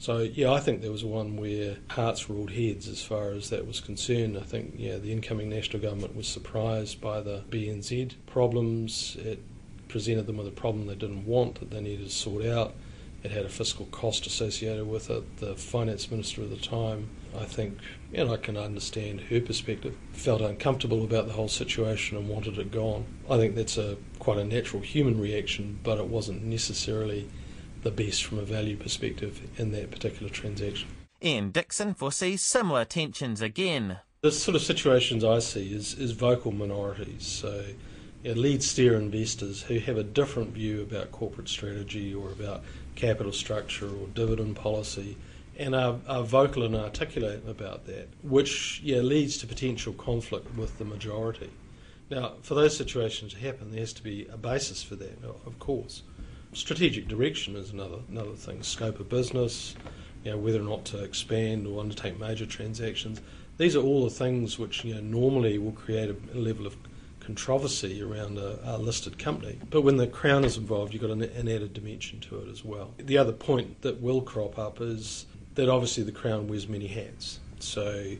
So 0.00 0.18
yeah, 0.18 0.52
I 0.52 0.60
think 0.60 0.80
there 0.80 0.90
was 0.92 1.04
one 1.04 1.36
where 1.36 1.76
hearts 1.90 2.28
ruled 2.28 2.50
heads 2.50 2.88
as 2.88 3.02
far 3.02 3.30
as 3.30 3.50
that 3.50 3.66
was 3.66 3.80
concerned. 3.80 4.36
I 4.36 4.42
think 4.42 4.74
yeah, 4.76 4.96
the 4.96 5.12
incoming 5.12 5.48
national 5.48 5.82
government 5.82 6.16
was 6.16 6.26
surprised 6.26 7.00
by 7.00 7.20
the 7.20 7.42
BNZ 7.50 8.14
problems. 8.26 9.16
It 9.20 9.40
presented 9.88 10.26
them 10.26 10.36
with 10.36 10.46
a 10.46 10.52
problem 10.52 10.86
they 10.86 10.94
didn't 10.94 11.26
want 11.26 11.60
that 11.60 11.70
they 11.70 11.80
needed 11.80 12.06
to 12.06 12.12
sort 12.12 12.44
out 12.44 12.74
It 13.22 13.32
had 13.32 13.44
a 13.44 13.48
fiscal 13.48 13.86
cost 13.86 14.26
associated 14.26 14.86
with 14.86 15.10
it. 15.10 15.38
The 15.38 15.56
finance 15.56 16.10
minister 16.10 16.42
at 16.42 16.50
the 16.50 16.56
time, 16.56 17.08
I 17.36 17.44
think, 17.44 17.78
and 18.14 18.30
I 18.30 18.36
can 18.36 18.56
understand 18.56 19.22
her 19.22 19.40
perspective, 19.40 19.96
felt 20.12 20.40
uncomfortable 20.40 21.02
about 21.02 21.26
the 21.26 21.32
whole 21.32 21.48
situation 21.48 22.16
and 22.16 22.28
wanted 22.28 22.58
it 22.58 22.70
gone. 22.70 23.06
I 23.28 23.36
think 23.36 23.56
that's 23.56 23.76
a 23.76 23.96
quite 24.20 24.38
a 24.38 24.44
natural 24.44 24.82
human 24.82 25.20
reaction, 25.20 25.80
but 25.82 25.98
it 25.98 26.06
wasn't 26.06 26.44
necessarily 26.44 27.28
the 27.82 27.90
best 27.90 28.24
from 28.24 28.38
a 28.38 28.42
value 28.42 28.76
perspective 28.76 29.40
in 29.58 29.72
that 29.72 29.90
particular 29.90 30.30
transaction. 30.30 30.88
Ian 31.22 31.50
Dixon 31.50 31.94
foresees 31.94 32.42
similar 32.42 32.84
tensions 32.84 33.42
again. 33.42 33.98
The 34.20 34.30
sort 34.30 34.54
of 34.54 34.62
situations 34.62 35.24
I 35.24 35.40
see 35.40 35.72
is, 35.72 35.94
is 35.94 36.12
vocal 36.12 36.52
minorities. 36.52 37.26
So 37.26 37.64
lead 38.24 38.62
steer 38.62 38.96
investors 38.96 39.62
who 39.62 39.78
have 39.78 39.96
a 39.96 40.02
different 40.02 40.50
view 40.50 40.82
about 40.82 41.12
corporate 41.12 41.48
strategy 41.48 42.14
or 42.14 42.30
about 42.30 42.62
capital 42.96 43.32
structure 43.32 43.88
or 43.88 44.08
dividend 44.14 44.56
policy 44.56 45.16
and 45.56 45.74
are, 45.74 45.98
are 46.08 46.22
vocal 46.22 46.62
and 46.62 46.76
articulate 46.76 47.42
about 47.48 47.86
that, 47.86 48.08
which 48.22 48.80
yeah, 48.82 48.98
leads 48.98 49.38
to 49.38 49.46
potential 49.46 49.92
conflict 49.92 50.56
with 50.56 50.78
the 50.78 50.84
majority. 50.84 51.50
Now, 52.10 52.34
for 52.42 52.54
those 52.54 52.76
situations 52.76 53.34
to 53.34 53.40
happen, 53.40 53.70
there 53.70 53.80
has 53.80 53.92
to 53.94 54.02
be 54.02 54.26
a 54.32 54.36
basis 54.36 54.82
for 54.82 54.94
that, 54.96 55.18
of 55.24 55.58
course. 55.58 56.02
Strategic 56.52 57.08
direction 57.08 57.56
is 57.56 57.70
another 57.70 57.98
another 58.08 58.32
thing. 58.32 58.62
Scope 58.62 59.00
of 59.00 59.08
business, 59.10 59.74
you 60.24 60.30
know, 60.30 60.38
whether 60.38 60.60
or 60.60 60.64
not 60.64 60.86
to 60.86 61.04
expand 61.04 61.66
or 61.66 61.80
undertake 61.80 62.18
major 62.18 62.46
transactions. 62.46 63.20
These 63.58 63.76
are 63.76 63.82
all 63.82 64.04
the 64.04 64.10
things 64.10 64.58
which 64.58 64.84
you 64.84 64.94
know, 64.94 65.00
normally 65.00 65.58
will 65.58 65.72
create 65.72 66.08
a 66.08 66.38
level 66.38 66.66
of 66.66 66.76
controversy 67.28 68.02
around 68.02 68.38
a, 68.38 68.58
a, 68.64 68.78
listed 68.78 69.18
company. 69.18 69.58
But 69.68 69.82
when 69.82 69.98
the 69.98 70.06
Crown 70.06 70.44
is 70.44 70.56
involved, 70.56 70.94
you've 70.94 71.02
got 71.02 71.10
an, 71.10 71.22
an, 71.22 71.46
added 71.46 71.74
dimension 71.74 72.20
to 72.20 72.38
it 72.38 72.48
as 72.48 72.64
well. 72.64 72.94
The 72.96 73.18
other 73.18 73.32
point 73.32 73.82
that 73.82 74.00
will 74.00 74.22
crop 74.22 74.58
up 74.58 74.80
is 74.80 75.26
that 75.54 75.68
obviously 75.68 76.04
the 76.04 76.12
Crown 76.12 76.48
wears 76.48 76.66
many 76.68 76.86
hats. 76.86 77.38
So 77.58 78.12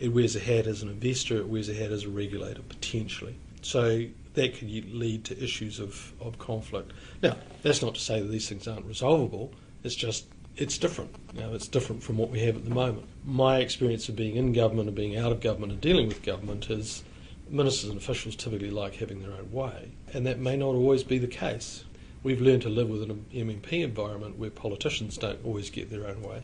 it 0.00 0.08
wears 0.08 0.34
a 0.34 0.40
hat 0.40 0.66
as 0.66 0.82
an 0.82 0.88
investor, 0.88 1.36
it 1.36 1.46
wears 1.46 1.68
a 1.68 1.74
hat 1.74 1.92
as 1.92 2.02
a 2.02 2.08
regulator, 2.08 2.62
potentially. 2.62 3.36
So 3.62 4.04
that 4.34 4.58
could 4.58 4.68
lead 4.92 5.24
to 5.26 5.40
issues 5.40 5.78
of, 5.78 6.12
of 6.20 6.36
conflict. 6.40 6.92
Now, 7.22 7.36
that's 7.62 7.82
not 7.82 7.94
to 7.94 8.00
say 8.00 8.20
that 8.20 8.26
these 8.26 8.48
things 8.48 8.66
aren't 8.66 8.84
resolvable, 8.84 9.52
it's 9.84 9.94
just 9.94 10.26
it's 10.56 10.76
different. 10.76 11.14
Know, 11.36 11.54
it's 11.54 11.68
different 11.68 12.02
from 12.02 12.16
what 12.16 12.30
we 12.30 12.40
have 12.40 12.56
at 12.56 12.64
the 12.64 12.74
moment. 12.74 13.06
My 13.24 13.58
experience 13.58 14.08
of 14.08 14.16
being 14.16 14.34
in 14.34 14.52
government 14.52 14.88
and 14.88 14.96
being 14.96 15.16
out 15.16 15.30
of 15.30 15.40
government 15.40 15.70
and 15.70 15.80
dealing 15.80 16.08
with 16.08 16.22
government 16.24 16.68
is 16.68 17.04
ministers 17.48 17.90
and 17.90 17.98
officials 17.98 18.36
typically 18.36 18.70
like 18.70 18.96
having 18.96 19.22
their 19.22 19.32
own 19.32 19.50
way, 19.52 19.92
and 20.12 20.26
that 20.26 20.38
may 20.38 20.56
not 20.56 20.74
always 20.74 21.02
be 21.02 21.18
the 21.18 21.26
case. 21.26 21.84
We've 22.22 22.40
learned 22.40 22.62
to 22.62 22.68
live 22.68 22.88
with 22.88 23.02
an 23.02 23.24
MMP 23.32 23.84
environment 23.84 24.38
where 24.38 24.50
politicians 24.50 25.16
don't 25.16 25.44
always 25.44 25.70
get 25.70 25.90
their 25.90 26.06
own 26.06 26.22
way. 26.22 26.42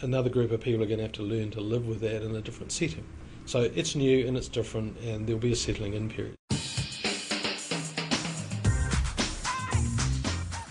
Another 0.00 0.30
group 0.30 0.52
of 0.52 0.60
people 0.60 0.82
are 0.82 0.86
going 0.86 0.98
to 0.98 1.04
have 1.04 1.12
to 1.12 1.22
learn 1.22 1.50
to 1.50 1.60
live 1.60 1.86
with 1.86 2.00
that 2.00 2.22
in 2.22 2.34
a 2.34 2.40
different 2.40 2.72
setting. 2.72 3.04
So 3.46 3.62
it's 3.74 3.94
new 3.94 4.26
and 4.26 4.36
it's 4.36 4.48
different, 4.48 4.98
and 5.00 5.26
there'll 5.26 5.40
be 5.40 5.52
a 5.52 5.56
settling 5.56 5.94
in 5.94 6.08
period. 6.08 6.34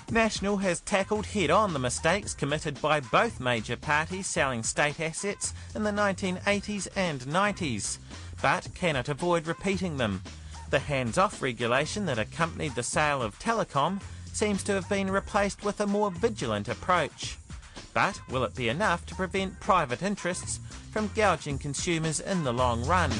National 0.10 0.58
has 0.58 0.80
tackled 0.82 1.26
head 1.26 1.52
on 1.52 1.74
the 1.74 1.80
mistakes 1.80 2.34
committed 2.34 2.82
by 2.82 3.00
both 3.00 3.40
major 3.40 3.76
parties 3.76 4.26
selling 4.26 4.64
state 4.64 5.00
assets 5.00 5.54
in 5.76 5.84
the 5.84 5.92
1980s 5.92 6.88
and 6.96 7.22
90s 7.22 8.00
but 8.42 8.68
cannot 8.76 9.10
avoid 9.10 9.48
repeating 9.48 9.98
them. 9.98 10.22
The 10.70 10.80
hands 10.80 11.18
off 11.18 11.42
regulation 11.42 12.06
that 12.08 12.20
accompanied 12.20 12.76
the 12.76 12.84
sale 12.84 13.22
of 13.22 13.40
Telecom 13.40 14.02
seems 14.34 14.64
to 14.64 14.74
have 14.74 14.90
been 14.90 15.10
replaced 15.10 15.64
with 15.64 15.80
a 15.82 15.88
more 15.88 16.12
vigilant 16.12 16.68
approach. 16.68 17.38
But 17.94 18.20
will 18.30 18.44
it 18.44 18.54
be 18.54 18.70
enough 18.70 19.06
to 19.08 19.16
prevent 19.16 19.60
private 19.60 20.04
interests 20.04 20.60
from 20.92 21.10
gouging 21.16 21.58
consumers 21.58 22.20
in 22.20 22.44
the 22.44 22.54
long 22.54 22.86
run? 22.86 23.12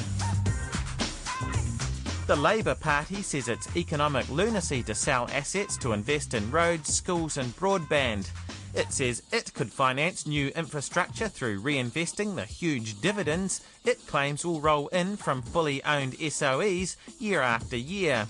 The 2.28 2.36
Labour 2.36 2.74
Party 2.74 3.22
says 3.22 3.48
it's 3.48 3.74
economic 3.74 4.28
lunacy 4.28 4.82
to 4.82 4.94
sell 4.94 5.28
assets 5.32 5.78
to 5.78 5.94
invest 5.94 6.34
in 6.34 6.50
roads, 6.50 6.92
schools, 6.92 7.38
and 7.38 7.56
broadband. 7.56 8.30
It 8.78 8.92
says 8.92 9.24
it 9.32 9.54
could 9.54 9.72
finance 9.72 10.24
new 10.24 10.52
infrastructure 10.54 11.26
through 11.26 11.62
reinvesting 11.62 12.36
the 12.36 12.44
huge 12.44 13.00
dividends 13.00 13.60
it 13.84 14.06
claims 14.06 14.44
will 14.44 14.60
roll 14.60 14.86
in 14.88 15.16
from 15.16 15.42
fully 15.42 15.82
owned 15.82 16.12
SOEs 16.20 16.96
year 17.18 17.40
after 17.40 17.76
year. 17.76 18.28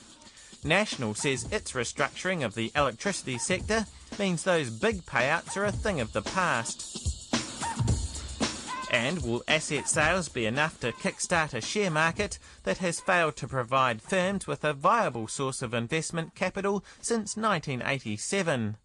National 0.64 1.14
says 1.14 1.46
its 1.52 1.72
restructuring 1.72 2.42
of 2.42 2.54
the 2.54 2.72
electricity 2.74 3.36
sector 3.36 3.84
means 4.18 4.42
those 4.42 4.70
big 4.70 5.04
payouts 5.04 5.54
are 5.58 5.66
a 5.66 5.70
thing 5.70 6.00
of 6.00 6.14
the 6.14 6.22
past. 6.22 7.28
And 8.90 9.20
will 9.20 9.44
asset 9.46 9.86
sales 9.86 10.30
be 10.30 10.46
enough 10.46 10.80
to 10.80 10.92
kickstart 10.92 11.52
a 11.52 11.60
share 11.60 11.90
market 11.90 12.38
that 12.62 12.78
has 12.78 13.00
failed 13.00 13.36
to 13.36 13.46
provide 13.46 14.00
firms 14.00 14.46
with 14.46 14.64
a 14.64 14.72
viable 14.72 15.28
source 15.28 15.60
of 15.60 15.74
investment 15.74 16.34
capital 16.34 16.82
since 17.02 17.36
1987? 17.36 18.78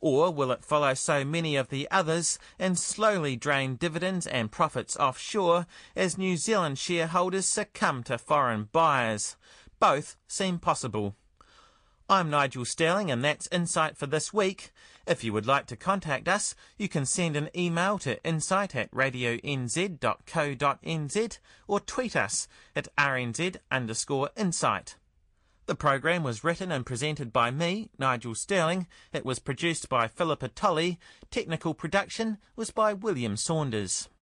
Or 0.00 0.32
will 0.32 0.50
it 0.50 0.64
follow 0.64 0.94
so 0.94 1.24
many 1.24 1.56
of 1.56 1.68
the 1.68 1.86
others 1.90 2.38
and 2.58 2.78
slowly 2.78 3.36
drain 3.36 3.76
dividends 3.76 4.26
and 4.26 4.50
profits 4.50 4.96
offshore 4.96 5.66
as 5.94 6.16
New 6.16 6.36
Zealand 6.36 6.78
shareholders 6.78 7.46
succumb 7.46 8.02
to 8.04 8.16
foreign 8.16 8.68
buyers? 8.72 9.36
Both 9.78 10.16
seem 10.26 10.58
possible. 10.58 11.16
I'm 12.08 12.28
Nigel 12.28 12.64
Stirling, 12.64 13.10
and 13.10 13.22
that's 13.22 13.48
Insight 13.52 13.96
for 13.96 14.06
this 14.06 14.32
week. 14.32 14.72
If 15.06 15.22
you 15.22 15.32
would 15.32 15.46
like 15.46 15.66
to 15.66 15.76
contact 15.76 16.26
us, 16.28 16.54
you 16.76 16.88
can 16.88 17.06
send 17.06 17.36
an 17.36 17.50
email 17.56 17.98
to 18.00 18.20
insight 18.24 18.74
at 18.74 18.90
radionz.co.nz 18.90 19.78
or 21.68 21.80
tweet 21.80 22.16
us 22.16 22.48
at 22.74 22.88
rnz 22.96 23.56
underscore 23.70 24.30
insight. 24.36 24.96
The 25.66 25.74
program 25.74 26.22
was 26.22 26.44
written 26.44 26.70
and 26.70 26.84
presented 26.84 27.32
by 27.32 27.50
me, 27.50 27.88
Nigel 27.98 28.34
Stirling. 28.34 28.86
It 29.12 29.24
was 29.24 29.38
produced 29.38 29.88
by 29.88 30.08
Philippa 30.08 30.48
Tolley. 30.48 30.98
Technical 31.30 31.72
production 31.72 32.36
was 32.56 32.70
by 32.70 32.92
William 32.92 33.36
Saunders. 33.36 34.10